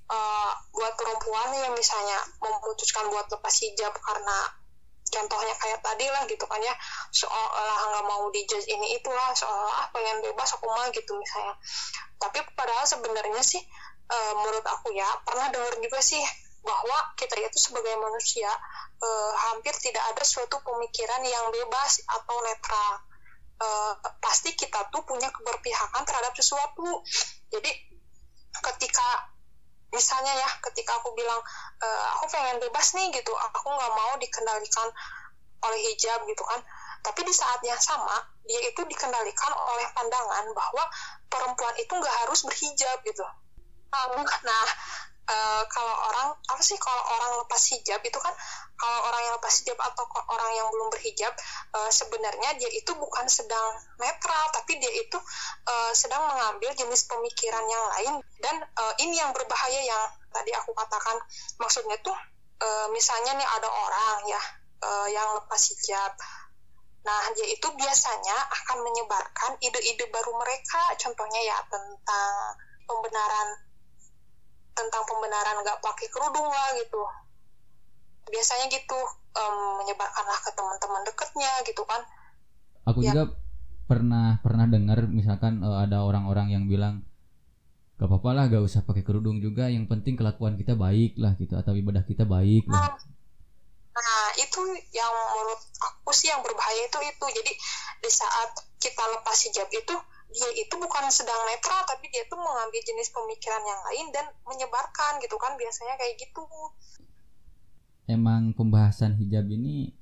uh, 0.09 0.51
buat 0.73 0.93
perempuan 0.97 1.49
yang 1.53 1.73
misalnya 1.73 2.17
memutuskan 2.41 3.09
buat 3.09 3.25
lepas 3.29 3.55
hijab 3.61 3.93
karena 3.93 4.37
contohnya 5.07 5.55
kayak 5.55 5.79
tadi 5.79 6.05
lah 6.11 6.23
gitu 6.27 6.43
kan 6.45 6.59
ya 6.59 6.73
seolah 7.11 7.79
nggak 7.91 8.05
mau 8.05 8.27
dijudge 8.31 8.67
ini 8.67 8.99
itulah 8.99 9.31
seolah 9.31 9.71
ah 9.83 9.87
pengen 9.91 10.19
bebas 10.23 10.55
aku 10.55 10.67
mah 10.67 10.87
gitu 10.91 11.15
misalnya. 11.15 11.55
Tapi 12.19 12.39
padahal 12.57 12.85
sebenarnya 12.85 13.41
sih 13.43 13.61
e, 14.07 14.17
menurut 14.35 14.65
aku 14.65 14.91
ya 14.95 15.07
pernah 15.23 15.47
dengar 15.53 15.75
juga 15.79 15.99
sih 16.03 16.19
bahwa 16.63 16.97
kita 17.15 17.39
itu 17.39 17.59
sebagai 17.59 17.95
manusia 17.95 18.51
e, 18.99 19.07
hampir 19.49 19.71
tidak 19.79 20.03
ada 20.11 20.23
suatu 20.27 20.59
pemikiran 20.63 21.23
yang 21.23 21.45
bebas 21.53 22.03
atau 22.07 22.35
netral. 22.43 22.91
E, 23.57 23.67
pasti 24.19 24.53
kita 24.53 24.91
tuh 24.91 25.05
punya 25.07 25.31
keberpihakan 25.31 26.03
terhadap 26.03 26.33
sesuatu. 26.35 27.03
Jadi 27.53 27.71
ketika 28.57 29.36
misalnya 29.91 30.33
ya 30.35 30.49
ketika 30.69 30.99
aku 30.99 31.15
bilang 31.15 31.39
e, 31.79 31.87
aku 32.19 32.25
pengen 32.31 32.59
bebas 32.59 32.93
nih 32.95 33.07
gitu 33.15 33.31
aku 33.31 33.71
nggak 33.71 33.93
mau 33.95 34.13
dikendalikan 34.19 34.87
oleh 35.63 35.79
hijab 35.91 36.21
gitu 36.27 36.43
kan. 36.43 36.61
Tapi 37.01 37.23
di 37.23 37.33
saat 37.33 37.61
yang 37.63 37.79
sama 37.79 38.19
dia 38.47 38.61
itu 38.67 38.81
dikendalikan 38.83 39.51
oleh 39.53 39.87
pandangan 39.95 40.45
bahwa 40.55 40.83
perempuan 41.27 41.75
itu 41.79 41.91
nggak 41.91 42.15
harus 42.25 42.43
berhijab 42.47 42.97
gitu. 43.03 43.23
Nah 44.43 44.67
uh, 45.27 45.63
kalau 45.67 45.95
orang 46.11 46.27
apa 46.35 46.63
sih 46.63 46.79
kalau 46.79 47.03
orang 47.19 47.31
lepas 47.43 47.61
hijab 47.75 48.01
itu 48.01 48.19
kan 48.19 48.33
kalau 48.77 48.99
orang 49.11 49.21
yang 49.27 49.33
lepas 49.35 49.53
hijab 49.59 49.77
atau 49.79 50.03
orang 50.31 50.51
yang 50.55 50.67
belum 50.71 50.87
berhijab 50.93 51.33
uh, 51.75 51.91
sebenarnya 51.91 52.49
dia 52.57 52.71
itu 52.71 52.91
bukan 52.95 53.25
sedang 53.27 53.75
netral 53.99 54.43
tapi 54.55 54.79
dia 54.79 54.91
itu 54.91 55.17
uh, 55.67 55.91
sedang 55.93 56.23
mengambil 56.29 56.71
jenis 56.77 57.07
pemikiran 57.09 57.63
yang 57.67 57.85
lain. 57.97 58.13
Dan 58.41 58.55
uh, 58.61 58.93
ini 59.01 59.17
yang 59.17 59.31
berbahaya 59.33 59.81
yang 59.83 60.03
tadi 60.31 60.51
aku 60.53 60.71
katakan. 60.75 61.17
Maksudnya 61.57 61.97
tuh 62.05 62.15
uh, 62.61 62.87
misalnya 62.93 63.33
nih 63.37 63.47
ada 63.47 63.69
orang 63.69 64.17
ya 64.29 64.41
uh, 64.85 65.07
yang 65.09 65.27
lepas 65.41 65.61
hijab. 65.73 66.13
Nah, 67.07 67.23
dia 67.39 67.47
itu 67.55 67.67
biasanya 67.71 68.35
akan 68.51 68.83
menyebarkan 68.83 69.55
ide-ide 69.63 70.11
baru 70.11 70.35
mereka, 70.43 70.91
contohnya 70.99 71.39
ya 71.39 71.55
tentang 71.71 72.59
pembenaran 72.83 73.66
tentang 74.77 75.03
pembenaran 75.09 75.57
nggak 75.65 75.81
pakai 75.81 76.07
kerudung 76.13 76.45
lah 76.45 76.69
gitu 76.77 77.01
biasanya 78.29 78.69
gitu 78.69 78.99
um, 79.39 79.81
menyebarkanlah 79.81 80.39
ke 80.45 80.51
teman-teman 80.53 81.01
dekatnya 81.07 81.51
gitu 81.65 81.81
kan 81.87 82.01
aku 82.85 83.01
Ya. 83.01 83.11
juga 83.17 83.23
pernah 83.87 84.37
pernah 84.43 84.67
dengar 84.67 85.07
misalkan 85.09 85.63
eh, 85.63 85.77
ada 85.87 86.03
orang-orang 86.03 86.51
yang 86.53 86.63
bilang 86.67 87.07
gak 87.97 88.05
apa-apa 88.13 88.29
lah 88.35 88.43
gak 88.51 88.61
usah 88.61 88.85
pakai 88.85 89.01
kerudung 89.01 89.41
juga 89.41 89.73
yang 89.73 89.89
penting 89.89 90.13
kelakuan 90.13 90.53
kita 90.53 90.77
baik 90.77 91.17
lah 91.17 91.33
gitu 91.39 91.57
atau 91.57 91.73
ibadah 91.73 92.05
kita 92.05 92.29
baik 92.29 92.67
lah 92.69 92.93
Nah, 93.97 94.29
itu 94.37 94.61
yang 94.93 95.09
menurut 95.09 95.57
aku 95.81 96.13
sih 96.13 96.29
yang 96.29 96.45
berbahaya 96.45 96.85
itu 96.85 96.99
itu. 97.01 97.25
Jadi 97.41 97.51
di 97.97 98.09
saat 98.13 98.53
kita 98.77 99.03
lepas 99.09 99.37
hijab 99.49 99.65
itu 99.73 99.95
dia 100.27 100.49
itu 100.59 100.75
bukan 100.75 101.07
sedang 101.07 101.39
netral 101.47 101.87
tapi 101.87 102.11
dia 102.11 102.27
tuh 102.27 102.39
mengambil 102.39 102.81
jenis 102.83 103.09
pemikiran 103.15 103.63
yang 103.63 103.81
lain 103.87 104.05
dan 104.11 104.25
menyebarkan 104.43 105.23
gitu 105.23 105.39
kan 105.39 105.55
biasanya 105.55 105.95
kayak 105.95 106.19
gitu. 106.19 106.43
emang 108.07 108.51
pembahasan 108.55 109.15
hijab 109.19 109.47
ini 109.51 109.95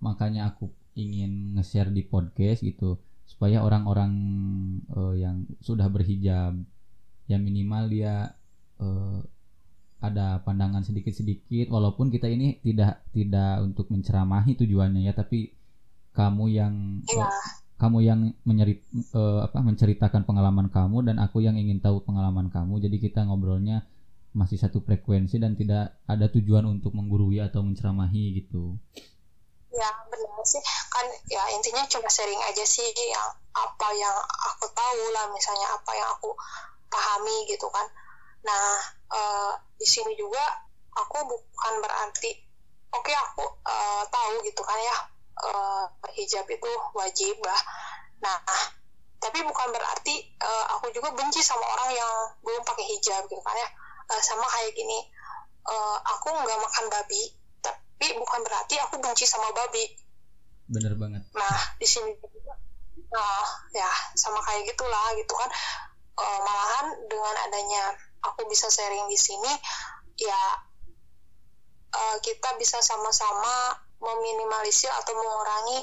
makanya 0.00 0.52
aku 0.52 0.72
ingin 0.96 1.56
nge-share 1.56 1.92
di 1.92 2.04
podcast 2.04 2.64
gitu 2.64 2.96
supaya 3.28 3.62
orang-orang 3.62 4.12
eh, 4.90 5.14
yang 5.22 5.46
sudah 5.62 5.86
berhijab 5.86 6.56
ya 7.30 7.36
minimal 7.38 7.86
dia 7.86 8.34
eh, 8.80 9.20
ada 10.00 10.40
pandangan 10.42 10.80
sedikit-sedikit 10.80 11.68
walaupun 11.68 12.08
kita 12.08 12.24
ini 12.26 12.56
tidak 12.64 13.04
tidak 13.12 13.60
untuk 13.60 13.92
menceramahi 13.92 14.56
tujuannya 14.56 15.04
ya 15.04 15.12
tapi 15.12 15.52
kamu 16.16 16.44
yang 16.50 16.74
Iya. 17.04 17.28
Kamu 17.80 17.98
yang 18.04 18.20
menyerit 18.44 18.84
eh, 18.92 19.40
apa 19.40 19.64
menceritakan 19.64 20.28
pengalaman 20.28 20.68
kamu 20.68 21.00
dan 21.08 21.16
aku 21.16 21.40
yang 21.40 21.56
ingin 21.56 21.80
tahu 21.80 22.04
pengalaman 22.04 22.52
kamu. 22.52 22.76
Jadi 22.84 23.00
kita 23.00 23.24
ngobrolnya 23.24 23.88
masih 24.36 24.60
satu 24.60 24.84
frekuensi 24.84 25.40
dan 25.40 25.56
tidak 25.56 25.96
ada 26.04 26.28
tujuan 26.28 26.68
untuk 26.68 26.92
menggurui 26.92 27.40
atau 27.40 27.64
menceramahi 27.64 28.44
gitu. 28.44 28.76
Ya 29.72 29.88
benar 30.12 30.44
sih. 30.44 30.60
Kan 30.92 31.06
ya 31.32 31.40
intinya 31.56 31.82
cuma 31.88 32.12
sharing 32.12 32.38
aja 32.52 32.64
sih 32.68 32.84
yang 32.84 33.28
apa 33.56 33.88
yang 33.96 34.16
aku 34.52 34.68
tahu 34.76 35.02
lah 35.16 35.32
misalnya 35.32 35.66
apa 35.72 35.90
yang 35.96 36.08
aku 36.12 36.36
pahami 36.92 37.48
gitu 37.48 37.64
kan. 37.72 37.88
Nah 38.44 38.76
eh, 39.08 39.52
di 39.80 39.88
sini 39.88 40.12
juga 40.20 40.68
aku 41.00 41.16
bukan 41.24 41.74
berarti 41.80 42.30
oke 42.92 43.12
aku 43.16 43.44
eh, 43.64 44.02
tahu 44.12 44.34
gitu 44.44 44.60
kan 44.60 44.76
ya 44.76 45.19
eh, 45.46 45.84
hijab 46.20 46.46
itu 46.48 46.70
wajib 46.96 47.36
lah. 47.44 47.60
Nah 48.24 48.38
tapi 49.20 49.38
bukan 49.44 49.68
berarti 49.72 50.14
eh, 50.36 50.64
aku 50.76 50.88
juga 50.96 51.12
benci 51.12 51.40
sama 51.44 51.64
orang 51.64 51.90
yang 51.92 52.12
belum 52.44 52.62
pakai 52.64 52.84
hijab 52.96 53.24
gitu 53.28 53.42
kan 53.44 53.56
ya. 53.56 53.68
Eh, 54.10 54.22
sama 54.24 54.44
kayak 54.48 54.72
gini 54.74 54.98
eh, 55.68 55.96
aku 56.16 56.28
nggak 56.32 56.58
makan 56.58 56.86
babi 56.88 57.22
tapi 57.60 58.16
bukan 58.16 58.40
berarti 58.40 58.80
aku 58.80 58.96
benci 58.96 59.28
sama 59.28 59.52
babi. 59.52 59.84
bener 60.70 60.94
banget 60.96 61.20
Nah, 61.34 61.58
di 61.76 61.84
sini 61.84 62.14
juga, 62.14 62.54
nah, 63.10 63.44
ya 63.74 63.90
sama 64.14 64.38
kayak 64.38 64.70
gitulah 64.70 65.12
gitu 65.18 65.34
kan. 65.34 65.50
Eh, 66.16 66.40
malahan 66.46 66.86
dengan 67.10 67.34
adanya 67.44 67.92
aku 68.22 68.46
bisa 68.46 68.70
sharing 68.70 69.04
di 69.10 69.18
sini, 69.18 69.52
ya 70.16 70.42
eh, 71.90 72.16
kita 72.22 72.56
bisa 72.56 72.78
sama-sama 72.80 73.82
meminimalisir 74.00 74.90
atau 74.90 75.12
mengurangi 75.14 75.80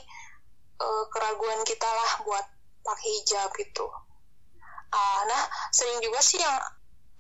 eh, 0.82 1.06
keraguan 1.14 1.62
kita 1.64 1.88
lah 1.88 2.12
buat 2.26 2.46
pakai 2.84 3.08
hijab 3.22 3.50
gitu. 3.56 3.86
Ah, 4.92 5.22
nah, 5.28 5.44
sering 5.70 6.00
juga 6.00 6.20
sih 6.24 6.40
yang 6.40 6.58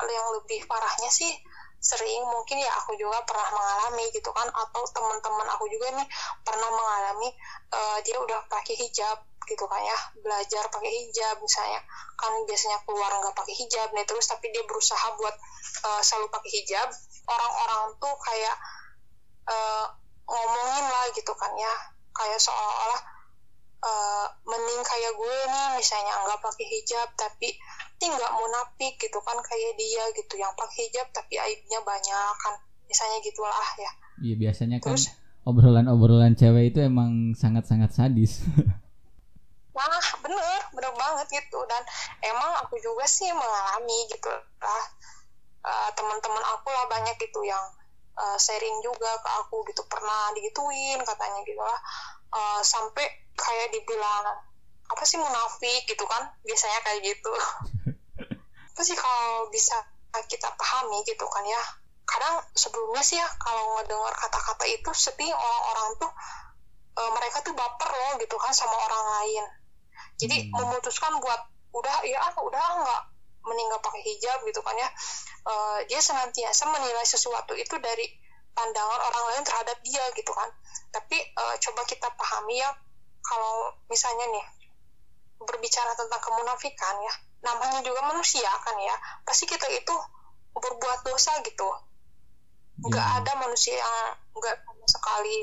yang 0.06 0.28
lebih 0.38 0.66
parahnya 0.70 1.10
sih 1.10 1.34
sering 1.78 2.26
mungkin 2.26 2.58
ya 2.58 2.72
aku 2.82 2.98
juga 2.98 3.22
pernah 3.26 3.54
mengalami 3.54 4.10
gitu 4.10 4.34
kan 4.34 4.50
atau 4.50 4.82
teman-teman 4.90 5.46
aku 5.54 5.70
juga 5.70 5.94
nih 5.94 6.08
pernah 6.42 6.70
mengalami 6.74 7.30
eh, 7.74 7.98
dia 8.02 8.18
udah 8.18 8.50
pakai 8.50 8.74
hijab 8.78 9.18
gitu 9.48 9.64
kan 9.70 9.80
ya 9.80 9.98
belajar 10.20 10.68
pakai 10.68 10.92
hijab 10.92 11.40
misalnya 11.40 11.80
kan 12.20 12.34
biasanya 12.44 12.84
keluar 12.84 13.08
nggak 13.22 13.36
pakai 13.38 13.56
hijab 13.56 13.88
nih 13.96 14.04
terus 14.04 14.28
tapi 14.28 14.52
dia 14.52 14.66
berusaha 14.66 15.08
buat 15.16 15.36
eh, 15.86 16.02
selalu 16.02 16.28
pakai 16.34 16.52
hijab 16.62 16.90
orang-orang 17.30 17.84
tuh 18.02 18.16
kayak 18.26 18.56
eh, 19.48 19.86
ngomongin 20.28 20.86
lah 20.86 21.06
gitu 21.16 21.34
kan 21.34 21.52
ya 21.56 21.74
kayak 22.12 22.40
seolah-olah 22.44 23.02
eh, 23.88 24.28
mending 24.44 24.82
kayak 24.84 25.13
gue 25.16 25.38
nih 25.48 25.68
misalnya 25.80 26.13
nggak 26.28 26.40
pakai 26.44 26.66
hijab 26.68 27.10
tapi 27.16 27.56
nggak 27.98 28.34
munafik 28.38 28.94
gitu 29.02 29.20
kan 29.24 29.38
kayak 29.42 29.74
dia 29.80 30.04
gitu 30.13 30.36
yang 30.38 30.54
pakai 30.54 30.88
hijab 30.88 31.08
tapi 31.16 31.40
aibnya 31.40 31.80
banyak 31.82 32.34
kan 32.40 32.54
misalnya 32.86 33.18
gitulah 33.26 33.70
ya 33.80 33.92
iya 34.22 34.36
biasanya 34.38 34.78
kan 34.84 34.94
terus 34.94 35.12
obrolan-obrolan 35.48 36.36
cewek 36.36 36.76
itu 36.76 36.80
emang 36.84 37.34
sangat-sangat 37.34 37.96
sadis 37.96 38.44
Nah, 39.78 40.02
bener, 40.26 40.62
bener 40.74 40.94
banget 40.98 41.38
gitu. 41.38 41.60
Dan 41.70 41.82
emang 42.26 42.50
aku 42.66 42.82
juga 42.82 43.06
sih 43.06 43.30
mengalami 43.30 44.10
gitu 44.10 44.34
lah. 44.58 44.86
Eh, 45.62 45.90
teman-teman 45.94 46.44
aku 46.58 46.74
lah 46.74 46.86
banyak 46.90 47.13
gitu 47.22 47.46
yang 47.46 47.62
eh, 48.17 48.38
sharing 48.41 48.77
juga 48.82 49.12
ke 49.21 49.30
aku 49.45 49.62
gitu. 49.69 49.86
Pernah 49.86 50.34
digituin 50.34 50.99
katanya 51.01 51.39
gitu 51.45 51.62
lah. 51.62 51.80
Eh, 52.34 52.62
sampai 52.65 53.06
kayak 53.38 53.69
dibilang, 53.71 54.25
apa 54.88 55.03
sih 55.06 55.21
munafik 55.21 55.86
gitu 55.86 56.03
kan. 56.10 56.25
Biasanya 56.41 56.80
kayak 56.82 57.01
gitu. 57.06 57.32
apa 58.73 58.82
sih 58.86 58.97
kalau 58.97 59.49
bisa 59.49 59.77
kita 60.30 60.49
pahami 60.58 61.06
gitu 61.06 61.25
kan 61.30 61.45
ya. 61.45 61.62
Kadang 62.08 62.39
sebelumnya 62.56 63.03
sih 63.03 63.19
ya, 63.19 63.27
kalau 63.41 63.77
ngedengar 63.77 64.15
kata-kata 64.15 64.63
itu, 64.65 64.89
sedih 64.95 65.30
orang-orang 65.36 65.89
tuh, 65.99 66.12
eh, 66.97 67.12
mereka 67.13 67.43
tuh 67.45 67.53
baper 67.53 67.89
loh 67.93 68.13
gitu 68.17 68.36
kan 68.39 68.51
sama 68.56 68.73
orang 68.73 69.06
lain 69.21 69.45
jadi 70.17 70.49
Hmm. 70.49 70.65
memutuskan 70.65 71.13
buat 71.21 71.41
udah 71.73 71.95
ya 72.10 72.17
ah, 72.17 72.34
udah 72.41 72.65
nggak 72.82 73.01
meninggal 73.48 73.80
pakai 73.80 74.04
hijab 74.04 74.44
gitu 74.46 74.60
kan 74.62 74.76
ya. 74.76 74.90
Eh, 75.48 75.80
dia 75.88 76.00
senantiasa 76.04 76.68
menilai 76.68 77.08
sesuatu 77.08 77.56
itu 77.56 77.76
dari 77.80 78.06
pandangan 78.54 79.02
orang 79.08 79.24
lain 79.34 79.44
terhadap 79.48 79.78
dia 79.82 80.04
gitu 80.14 80.32
kan. 80.36 80.50
Tapi 80.92 81.18
eh, 81.18 81.56
coba 81.64 81.82
kita 81.88 82.12
pahami 82.14 82.60
ya 82.60 82.70
kalau 83.24 83.74
misalnya 83.92 84.28
nih 84.32 84.46
berbicara 85.38 85.94
tentang 85.94 86.22
kemunafikan 86.22 86.98
ya 87.04 87.14
namanya 87.46 87.86
juga 87.86 88.02
manusia 88.02 88.50
kan 88.66 88.74
ya 88.82 88.96
pasti 89.22 89.46
kita 89.46 89.70
itu 89.70 89.96
berbuat 90.58 91.06
dosa 91.06 91.38
gitu. 91.46 91.70
Nggak 92.82 93.08
Iya. 93.08 93.18
ada 93.22 93.32
manusia 93.38 93.78
yang 93.78 94.18
nggak 94.34 94.56
sama 94.66 94.86
sekali 94.90 95.38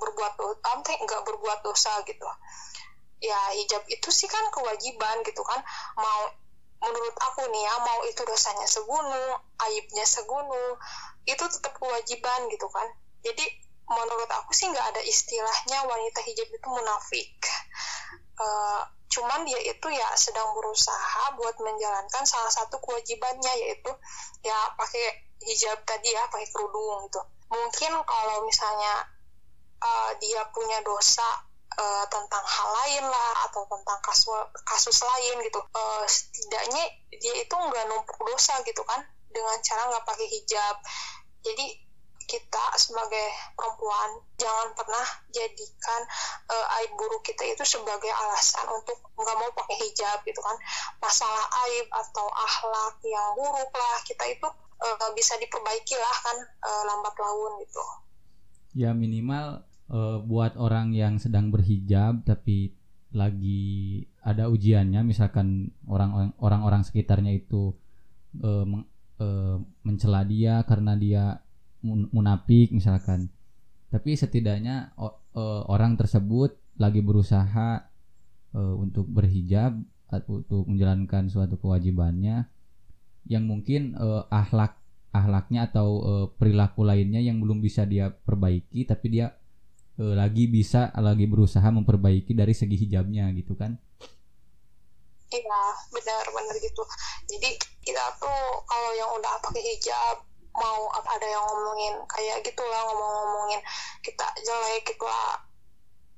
berbuat 0.00 0.32
dosa 0.40 0.70
nggak 0.80 1.22
berbuat 1.28 1.60
dosa 1.60 1.92
gitu. 2.08 2.28
Ya 3.20 3.40
hijab 3.56 3.84
itu 3.88 4.08
sih 4.12 4.28
kan 4.28 4.48
kewajiban 4.52 5.20
gitu 5.24 5.44
kan. 5.44 5.60
Mau 5.96 6.20
menurut 6.84 7.16
aku 7.16 7.48
nih 7.48 7.62
ya 7.64 7.74
mau 7.80 8.00
itu 8.04 8.20
dosanya 8.28 8.68
segunung 8.68 9.40
aibnya 9.64 10.04
segunung 10.04 10.76
itu 11.24 11.44
tetap 11.48 11.72
kewajiban 11.80 12.46
gitu 12.52 12.68
kan. 12.68 12.86
Jadi 13.24 13.44
menurut 13.88 14.28
aku 14.28 14.52
sih 14.52 14.68
nggak 14.68 14.96
ada 14.96 15.02
istilahnya 15.04 15.78
wanita 15.88 16.20
hijab 16.24 16.48
itu 16.48 16.68
munafik. 16.68 17.32
Eh, 18.34 18.82
cuman 19.08 19.46
dia 19.46 19.60
itu 19.62 19.88
ya 19.94 20.08
sedang 20.18 20.50
berusaha 20.58 21.38
buat 21.38 21.54
menjalankan 21.62 22.24
salah 22.26 22.50
satu 22.50 22.82
kewajibannya 22.82 23.52
yaitu 23.62 23.92
ya 24.42 24.56
pakai 24.74 25.30
hijab 25.44 25.78
tadi 25.86 26.12
ya 26.12 26.24
pakai 26.28 26.48
kerudung 26.52 27.08
gitu. 27.08 27.20
Mungkin 27.52 27.92
kalau 28.04 28.36
misalnya 28.44 29.08
eh, 29.80 30.10
dia 30.20 30.44
punya 30.52 30.82
dosa 30.84 31.53
eh, 31.74 32.04
tentang 32.10 32.44
hal 32.44 32.68
lain 32.82 33.04
lah 33.06 33.32
atau 33.50 33.62
tentang 33.66 33.98
kasus 34.02 34.30
kasus 34.62 34.98
lain 35.02 35.36
gitu. 35.44 35.60
Eh, 35.60 36.04
setidaknya 36.06 36.84
dia 37.18 37.34
itu 37.42 37.54
nggak 37.54 37.84
numpuk 37.90 38.18
dosa 38.26 38.58
gitu 38.62 38.82
kan 38.86 39.02
dengan 39.30 39.56
cara 39.62 39.90
nggak 39.90 40.04
pakai 40.06 40.26
hijab. 40.30 40.76
Jadi 41.44 41.84
kita 42.24 42.64
sebagai 42.80 43.28
perempuan 43.52 44.16
jangan 44.40 44.72
pernah 44.72 45.06
jadikan 45.28 46.00
eh, 46.50 46.76
aib 46.80 46.90
buruk 46.96 47.20
kita 47.20 47.44
itu 47.44 47.64
sebagai 47.64 48.10
alasan 48.10 48.64
untuk 48.72 48.96
nggak 49.14 49.36
mau 49.36 49.50
pakai 49.52 49.76
hijab 49.84 50.18
gitu 50.24 50.40
kan. 50.40 50.56
Masalah 50.98 51.44
aib 51.68 51.86
atau 51.92 52.26
akhlak 52.32 52.96
yang 53.04 53.36
buruk 53.36 53.70
lah 53.70 53.96
kita 54.08 54.24
itu 54.30 54.48
eh, 54.82 55.10
bisa 55.12 55.36
diperbaiki 55.36 55.96
lah 56.00 56.16
kan 56.24 56.36
eh, 56.42 56.82
lambat 56.88 57.14
laun 57.20 57.52
gitu. 57.62 57.84
Ya 58.74 58.90
minimal 58.90 59.62
eh, 59.94 60.18
buat 60.26 60.58
orang 60.58 60.90
yang 60.92 61.22
sedang 61.22 61.54
berhijab 61.54 62.26
tapi 62.26 62.74
lagi 63.14 64.02
ada 64.26 64.50
ujiannya 64.50 65.06
misalkan 65.06 65.70
orang 65.86 66.34
orang-orang 66.42 66.82
sekitarnya 66.82 67.30
itu 67.38 67.70
eh, 68.42 68.64
meng- 68.66 68.90
eh, 69.22 69.56
mencela 69.86 70.26
dia 70.26 70.66
karena 70.66 70.98
dia 70.98 71.38
mun- 71.86 72.10
munafik 72.10 72.74
misalkan. 72.74 73.30
Tapi 73.94 74.18
setidaknya 74.18 74.90
eh, 74.98 75.62
orang 75.70 75.94
tersebut 75.94 76.58
lagi 76.82 76.98
berusaha 76.98 77.86
eh, 78.54 78.74
untuk 78.74 79.06
berhijab 79.06 79.78
untuk 80.30 80.70
menjalankan 80.70 81.26
suatu 81.26 81.58
kewajibannya 81.58 82.46
yang 83.26 83.44
mungkin 83.46 83.94
eh, 83.94 84.22
akhlak 84.30 84.78
ahlaknya 85.14 85.70
atau 85.70 85.88
uh, 86.02 86.26
perilaku 86.34 86.82
lainnya 86.82 87.22
yang 87.22 87.38
belum 87.38 87.62
bisa 87.62 87.86
dia 87.86 88.10
perbaiki 88.10 88.82
tapi 88.82 89.14
dia 89.14 89.30
uh, 90.00 90.14
lagi 90.14 90.50
bisa 90.50 90.90
lagi 90.98 91.26
berusaha 91.28 91.66
memperbaiki 91.70 92.34
dari 92.34 92.54
segi 92.54 92.74
hijabnya 92.74 93.30
gitu 93.34 93.54
kan? 93.54 93.78
Iya 95.34 95.62
benar-benar 95.90 96.56
gitu. 96.62 96.82
Jadi 97.26 97.58
kita 97.82 98.04
tuh 98.22 98.42
kalau 98.70 98.90
yang 98.94 99.10
udah 99.18 99.34
pakai 99.42 99.62
hijab 99.62 100.22
mau 100.54 100.86
apa 100.94 101.18
ada 101.18 101.26
yang 101.26 101.42
ngomongin 101.42 101.98
kayak 102.06 102.46
gitulah 102.46 102.80
ngomong-ngomongin 102.86 103.58
kita 104.06 104.26
jelek 104.46 104.86
gitu 104.86 105.02
lah. 105.02 105.42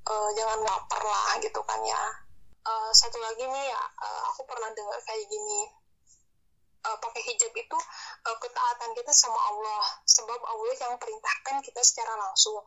Uh, 0.06 0.30
jangan 0.38 0.62
lapar 0.62 1.02
lah 1.02 1.40
gitu 1.40 1.60
kan 1.64 1.80
ya. 1.82 2.02
Uh, 2.66 2.90
satu 2.92 3.16
lagi 3.22 3.46
nih 3.46 3.64
ya 3.70 3.82
uh, 4.02 4.20
aku 4.34 4.44
pernah 4.44 4.68
dengar 4.76 5.00
kayak 5.02 5.24
gini. 5.26 5.60
Uh, 6.86 6.94
pakai 7.02 7.18
hijab 7.18 7.50
itu 7.50 7.78
uh, 8.28 8.36
ketaatan 8.38 8.90
kita 8.94 9.12
sama 9.16 9.40
Allah. 9.50 9.84
Sebab 10.04 10.40
Allah 10.44 10.74
yang 10.76 10.94
perintahkan 11.00 11.56
kita 11.64 11.80
secara 11.82 12.14
langsung 12.20 12.60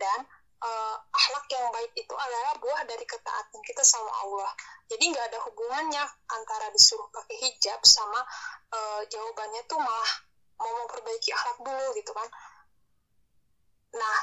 dan 0.00 0.24
uh, 0.64 0.96
akhlak 1.12 1.46
yang 1.52 1.68
baik 1.72 1.92
itu 1.96 2.14
adalah 2.16 2.56
buah 2.60 2.82
dari 2.88 3.04
ketaatan 3.04 3.60
kita 3.64 3.84
sama 3.84 4.12
Allah. 4.24 4.50
Jadi 4.88 5.04
nggak 5.12 5.26
ada 5.32 5.38
hubungannya 5.44 6.04
antara 6.32 6.72
disuruh 6.72 7.06
pakai 7.12 7.36
hijab 7.36 7.80
sama 7.84 8.20
uh, 8.72 9.02
jawabannya 9.08 9.62
tuh 9.68 9.78
malah 9.80 10.12
mau 10.60 10.72
memperbaiki 10.84 11.30
akhlak 11.32 11.58
dulu 11.64 11.86
gitu 11.96 12.12
kan. 12.12 12.28
Nah 13.96 14.18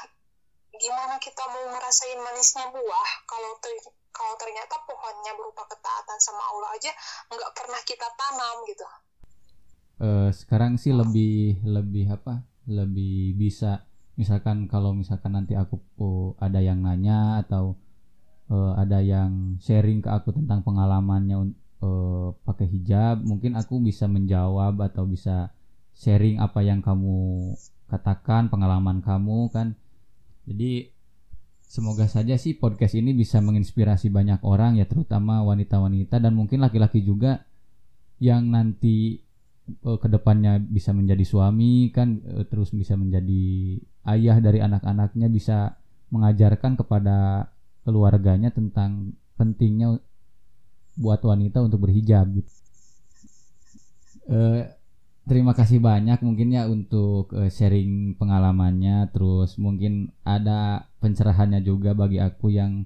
gimana 0.78 1.18
kita 1.18 1.42
mau 1.48 1.64
ngerasain 1.74 2.20
manisnya 2.22 2.70
buah 2.70 3.10
kalau 3.26 3.56
ter 3.58 3.72
kalau 4.14 4.34
ternyata 4.38 4.78
pohonnya 4.86 5.32
berupa 5.34 5.66
ketaatan 5.66 6.18
sama 6.18 6.42
Allah 6.54 6.74
aja 6.74 6.90
nggak 7.30 7.52
pernah 7.54 7.80
kita 7.86 8.06
tanam 8.14 8.56
gitu? 8.66 8.86
Uh, 9.98 10.30
sekarang 10.30 10.78
sih 10.78 10.94
lebih 10.94 11.58
lebih 11.66 12.06
apa? 12.14 12.46
Lebih 12.68 13.34
bisa 13.34 13.88
misalkan 14.18 14.66
kalau 14.66 14.90
misalkan 14.92 15.38
nanti 15.38 15.54
aku 15.54 15.78
oh, 16.02 16.34
ada 16.42 16.58
yang 16.58 16.82
nanya 16.82 17.38
atau 17.46 17.78
uh, 18.50 18.74
ada 18.74 18.98
yang 18.98 19.56
sharing 19.62 20.02
ke 20.02 20.10
aku 20.10 20.34
tentang 20.34 20.66
pengalamannya 20.66 21.54
uh, 21.80 22.34
pakai 22.42 22.66
hijab 22.66 23.22
mungkin 23.22 23.54
aku 23.54 23.78
bisa 23.78 24.10
menjawab 24.10 24.74
atau 24.82 25.06
bisa 25.06 25.54
sharing 25.94 26.42
apa 26.42 26.66
yang 26.66 26.82
kamu 26.82 27.54
katakan 27.88 28.52
pengalaman 28.52 29.00
kamu 29.00 29.50
kan. 29.50 29.74
Jadi 30.46 30.92
semoga 31.64 32.08
saja 32.08 32.38
sih 32.40 32.56
podcast 32.56 32.96
ini 32.96 33.12
bisa 33.12 33.44
menginspirasi 33.44 34.08
banyak 34.08 34.40
orang 34.40 34.80
ya 34.80 34.88
terutama 34.88 35.44
wanita-wanita 35.44 36.16
dan 36.16 36.32
mungkin 36.32 36.64
laki-laki 36.64 37.04
juga 37.04 37.44
yang 38.22 38.48
nanti 38.48 39.20
uh, 39.84 40.00
ke 40.00 40.08
depannya 40.08 40.56
bisa 40.62 40.96
menjadi 40.96 41.24
suami 41.28 41.92
kan 41.92 42.24
uh, 42.24 42.44
terus 42.48 42.72
bisa 42.72 42.96
menjadi 42.96 43.76
ayah 44.16 44.40
dari 44.40 44.64
anak-anaknya 44.64 45.28
bisa 45.28 45.76
mengajarkan 46.08 46.76
kepada 46.80 47.48
keluarganya 47.84 48.48
tentang 48.48 49.16
pentingnya 49.36 50.00
buat 50.98 51.20
wanita 51.22 51.62
untuk 51.62 51.86
berhijab 51.86 52.26
gitu. 52.32 52.52
Uh, 54.28 54.60
terima 55.24 55.56
kasih 55.56 55.80
banyak 55.80 56.20
mungkin 56.20 56.52
ya 56.52 56.68
untuk 56.68 57.32
uh, 57.32 57.48
sharing 57.48 58.12
pengalamannya 58.20 59.08
terus 59.08 59.56
mungkin 59.56 60.12
ada 60.20 60.84
pencerahannya 61.00 61.64
juga 61.64 61.96
bagi 61.96 62.20
aku 62.20 62.52
yang 62.52 62.84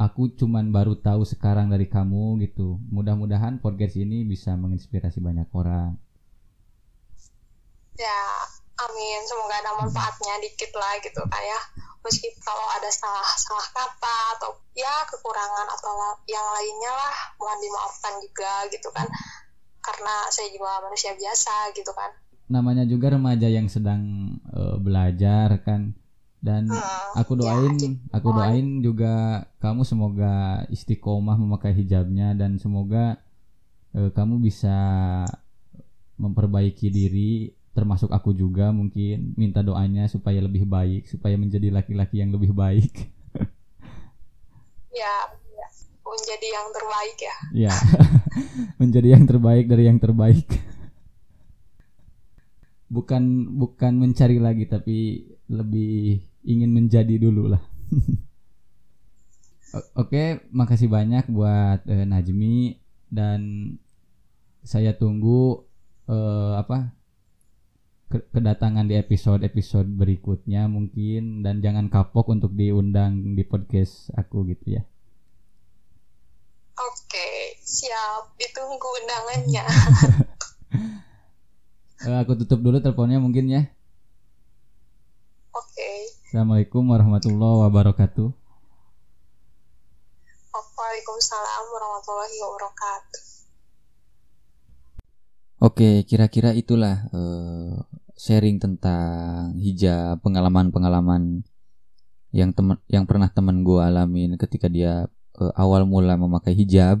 aku 0.00 0.32
cuman 0.32 0.72
baru 0.72 0.96
tahu 0.96 1.28
sekarang 1.28 1.68
dari 1.68 1.84
kamu 1.84 2.40
gitu. 2.48 2.80
Mudah-mudahan 2.88 3.60
podcast 3.60 4.00
ini 4.00 4.24
bisa 4.24 4.56
menginspirasi 4.56 5.20
banyak 5.20 5.46
orang. 5.52 6.00
Ya, 8.00 8.24
amin. 8.88 9.20
Semoga 9.28 9.54
ada 9.60 9.72
manfaatnya 9.80 10.40
dikit 10.40 10.72
lah 10.76 10.96
gitu 11.02 11.20
kayak 11.26 11.62
meski 12.00 12.32
kalau 12.40 12.64
ada 12.80 12.88
salah 12.88 13.28
salah 13.36 13.68
kata 13.76 14.18
atau 14.40 14.56
ya 14.72 15.04
kekurangan 15.04 15.68
atau 15.68 15.92
yang 16.24 16.46
lainnya 16.56 16.92
lah 16.96 17.14
mohon 17.36 17.60
dimaafkan 17.60 18.14
juga 18.24 18.52
gitu 18.72 18.88
kan. 18.94 19.08
Karena 19.80 20.14
saya 20.32 20.48
juga 20.52 20.80
manusia 20.84 21.12
biasa 21.16 21.72
gitu 21.76 21.92
kan. 21.92 22.10
Namanya 22.50 22.84
juga 22.88 23.14
remaja 23.14 23.46
yang 23.46 23.68
sedang 23.70 24.34
uh, 24.52 24.76
belajar 24.80 25.60
kan. 25.62 25.94
Dan 26.40 26.72
hmm, 26.72 27.20
aku 27.20 27.36
ya, 27.36 27.40
doain 27.44 27.76
ya, 27.76 27.90
aku 28.16 28.28
doain 28.32 28.68
juga 28.80 29.44
kamu 29.60 29.84
semoga 29.84 30.64
istiqomah 30.72 31.36
memakai 31.36 31.76
hijabnya 31.76 32.32
dan 32.32 32.56
semoga 32.56 33.20
uh, 33.92 34.08
kamu 34.08 34.40
bisa 34.40 34.72
memperbaiki 36.16 36.88
diri 36.88 37.59
termasuk 37.70 38.10
aku 38.10 38.34
juga 38.34 38.74
mungkin 38.74 39.38
minta 39.38 39.62
doanya 39.62 40.10
supaya 40.10 40.42
lebih 40.42 40.66
baik 40.66 41.06
supaya 41.06 41.38
menjadi 41.38 41.70
laki-laki 41.70 42.18
yang 42.18 42.34
lebih 42.34 42.50
baik. 42.50 43.14
Ya, 44.90 45.14
menjadi 46.10 46.48
yang 46.50 46.68
terbaik 46.74 47.18
ya. 47.22 47.36
Ya 47.54 47.74
menjadi 48.80 49.08
yang 49.14 49.24
terbaik 49.24 49.64
dari 49.70 49.86
yang 49.86 50.02
terbaik. 50.02 50.46
Bukan 52.90 53.54
bukan 53.54 54.02
mencari 54.02 54.42
lagi 54.42 54.66
tapi 54.66 55.30
lebih 55.46 56.26
ingin 56.42 56.74
menjadi 56.74 57.14
dulu 57.22 57.54
lah. 57.54 57.62
Oke, 60.00 60.42
makasih 60.50 60.90
banyak 60.90 61.30
buat 61.30 61.86
uh, 61.86 62.06
Najmi. 62.06 62.82
Dan 63.10 63.74
saya 64.62 64.94
tunggu 64.94 65.66
uh, 66.10 66.58
apa 66.58 66.90
kedatangan 68.10 68.90
di 68.90 68.98
episode-episode 68.98 69.86
berikutnya 69.86 70.66
mungkin 70.66 71.46
dan 71.46 71.62
jangan 71.62 71.86
kapok 71.86 72.34
untuk 72.34 72.50
diundang 72.58 73.38
di 73.38 73.46
podcast 73.46 74.10
aku 74.18 74.50
gitu 74.50 74.78
ya. 74.78 74.82
Oke, 76.74 77.54
siap. 77.62 78.34
Ditunggu 78.34 78.88
undangannya. 78.98 79.64
uh, 82.10 82.18
aku 82.26 82.34
tutup 82.42 82.58
dulu 82.58 82.82
teleponnya 82.82 83.22
mungkin 83.22 83.46
ya. 83.46 83.62
Oke. 85.54 85.78
Okay. 85.78 85.98
Assalamualaikum 86.26 86.82
warahmatullahi 86.90 87.70
wabarakatuh. 87.70 88.40
Waalaikumsalam 90.80 91.64
warahmatullahi 91.70 92.36
wabarakatuh. 92.42 93.22
Oke, 95.60 96.08
kira-kira 96.08 96.56
itulah 96.56 97.04
uh, 97.12 97.84
sharing 98.20 98.60
tentang 98.60 99.56
hijab, 99.56 100.20
pengalaman-pengalaman 100.20 101.40
yang 102.36 102.52
temen 102.52 102.76
yang 102.92 103.08
pernah 103.08 103.32
temen 103.32 103.64
gue 103.64 103.80
alamin 103.80 104.36
ketika 104.36 104.68
dia 104.68 105.08
uh, 105.40 105.52
awal 105.56 105.88
mula 105.88 106.20
memakai 106.20 106.52
hijab. 106.52 107.00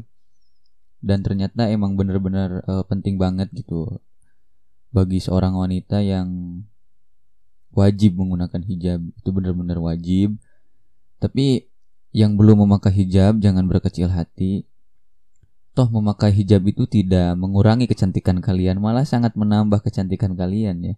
Dan 1.00 1.20
ternyata 1.20 1.68
emang 1.68 1.96
bener-bener 1.96 2.64
uh, 2.64 2.84
penting 2.88 3.20
banget 3.20 3.52
gitu 3.52 4.00
bagi 4.92 5.20
seorang 5.20 5.56
wanita 5.56 6.00
yang 6.00 6.60
wajib 7.76 8.16
menggunakan 8.16 8.64
hijab. 8.64 9.00
Itu 9.20 9.28
benar-benar 9.36 9.76
wajib. 9.76 10.40
Tapi 11.20 11.68
yang 12.16 12.40
belum 12.40 12.64
memakai 12.64 12.96
hijab 12.96 13.44
jangan 13.44 13.68
berkecil 13.68 14.08
hati. 14.08 14.64
Toh 15.76 15.88
memakai 15.88 16.32
hijab 16.32 16.64
itu 16.64 16.84
tidak 16.88 17.36
mengurangi 17.36 17.86
kecantikan 17.86 18.42
kalian 18.42 18.82
malah 18.82 19.06
sangat 19.06 19.38
menambah 19.38 19.86
kecantikan 19.86 20.34
kalian 20.34 20.82
ya 20.82 20.94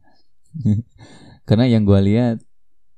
karena 1.48 1.64
yang 1.68 1.82
gue 1.84 2.00
lihat 2.12 2.36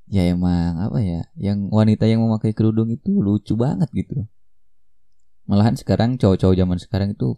ya 0.09 0.29
emang 0.29 0.77
apa 0.85 1.01
ya 1.01 1.25
yang 1.41 1.73
wanita 1.73 2.05
yang 2.05 2.21
memakai 2.21 2.53
kerudung 2.53 2.93
itu 2.93 3.21
lucu 3.21 3.57
banget 3.57 3.89
gitu. 3.95 4.29
Malahan 5.45 5.77
sekarang 5.77 6.17
cowok-cowok 6.17 6.57
zaman 6.57 6.79
sekarang 6.81 7.09
itu 7.13 7.37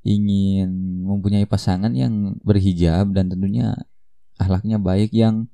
ingin 0.00 1.04
mempunyai 1.04 1.44
pasangan 1.44 1.92
yang 1.92 2.40
berhijab 2.40 3.12
dan 3.12 3.28
tentunya 3.28 3.76
ahlaknya 4.40 4.80
baik 4.80 5.12
yang 5.12 5.52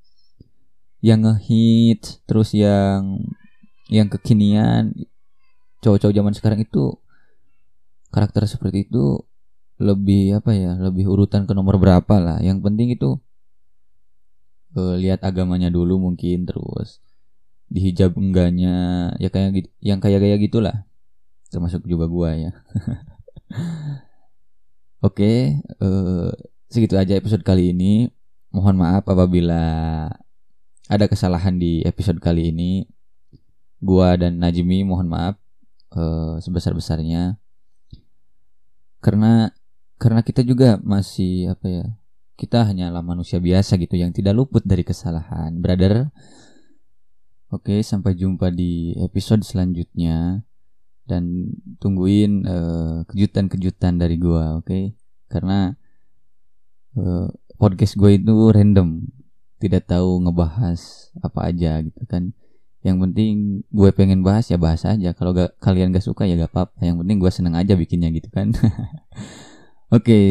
yang 1.03 1.27
ngehit 1.27 2.23
terus 2.27 2.55
yang 2.55 3.19
yang 3.91 4.07
kekinian. 4.07 4.95
Cowok-cowok 5.83 6.15
zaman 6.15 6.35
sekarang 6.35 6.61
itu 6.63 6.99
karakter 8.11 8.47
seperti 8.47 8.87
itu 8.91 9.23
lebih 9.77 10.41
apa 10.41 10.57
ya 10.57 10.73
lebih 10.81 11.05
urutan 11.05 11.45
ke 11.45 11.53
nomor 11.53 11.79
berapa 11.83 12.15
lah. 12.23 12.39
Yang 12.43 12.59
penting 12.63 12.89
itu 12.95 13.19
uh, 14.77 14.95
lihat 15.01 15.25
agamanya 15.25 15.73
dulu 15.73 15.99
mungkin 15.99 16.47
terus 16.47 17.01
dihijab 17.67 18.15
enggaknya 18.15 19.11
ya 19.19 19.27
kayak 19.33 19.51
gitu 19.59 19.69
yang 19.83 19.99
kayak 19.99 20.23
kayak 20.23 20.39
gitulah 20.39 20.87
termasuk 21.51 21.83
juga 21.89 22.07
gua 22.07 22.37
ya 22.37 22.53
oke 25.07 25.19
okay, 25.19 25.59
uh, 25.83 26.31
segitu 26.71 26.95
aja 26.95 27.19
episode 27.19 27.43
kali 27.43 27.75
ini 27.75 28.13
Mohon 28.57 28.77
maaf 28.81 29.05
apabila 29.05 29.63
ada 30.89 31.05
kesalahan 31.13 31.61
di 31.61 31.85
episode 31.85 32.25
kali 32.25 32.57
ini. 32.57 32.89
Gua 33.85 34.17
dan 34.17 34.41
Najmi 34.41 34.81
mohon 34.89 35.13
maaf 35.13 35.37
uh, 35.93 36.41
sebesar-besarnya. 36.41 37.37
Karena 39.05 39.53
karena 40.01 40.25
kita 40.25 40.41
juga 40.41 40.81
masih 40.81 41.53
apa 41.53 41.67
ya? 41.69 41.87
Kita 42.37 42.69
hanyalah 42.69 43.01
manusia 43.01 43.41
biasa 43.41 43.81
gitu 43.81 43.97
yang 43.97 44.13
tidak 44.13 44.37
luput 44.37 44.61
dari 44.63 44.85
kesalahan. 44.85 45.57
Brother 45.57 46.13
oke 47.49 47.81
sampai 47.81 48.13
jumpa 48.13 48.53
di 48.53 48.93
episode 49.01 49.43
selanjutnya. 49.43 50.45
Dan 51.07 51.55
tungguin 51.79 52.43
kejutan 53.07 53.47
kejutan-kejutan 53.47 53.95
dari 53.95 54.19
gua 54.19 54.59
oke? 54.59 54.99
Karena 55.31 55.71
uh, 56.99 57.31
podcast 57.57 57.97
gue 57.97 58.21
itu 58.21 58.35
random. 58.53 59.07
Tidak 59.57 59.89
tahu 59.89 60.21
ngebahas 60.27 61.11
apa 61.25 61.49
aja 61.49 61.81
gitu 61.81 62.05
kan. 62.05 62.37
Yang 62.85 62.97
penting 63.09 63.35
gue 63.71 63.91
pengen 63.95 64.21
bahas 64.27 64.51
ya 64.51 64.59
bahas 64.61 64.85
aja. 64.85 65.15
Kalau 65.17 65.33
kalian 65.63 65.95
gak 65.95 66.05
suka 66.05 66.29
ya 66.29 66.37
gak 66.37 66.53
apa-apa. 66.53 66.85
Yang 66.85 67.07
penting 67.07 67.17
gue 67.23 67.33
seneng 67.33 67.55
aja 67.55 67.79
bikinnya 67.79 68.11
gitu 68.11 68.29
kan. 68.29 68.51
Oke 69.95 70.11
okay, 70.11 70.27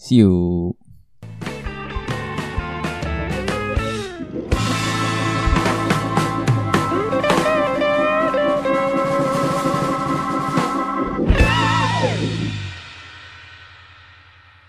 see 0.00 0.24
you 0.24 0.72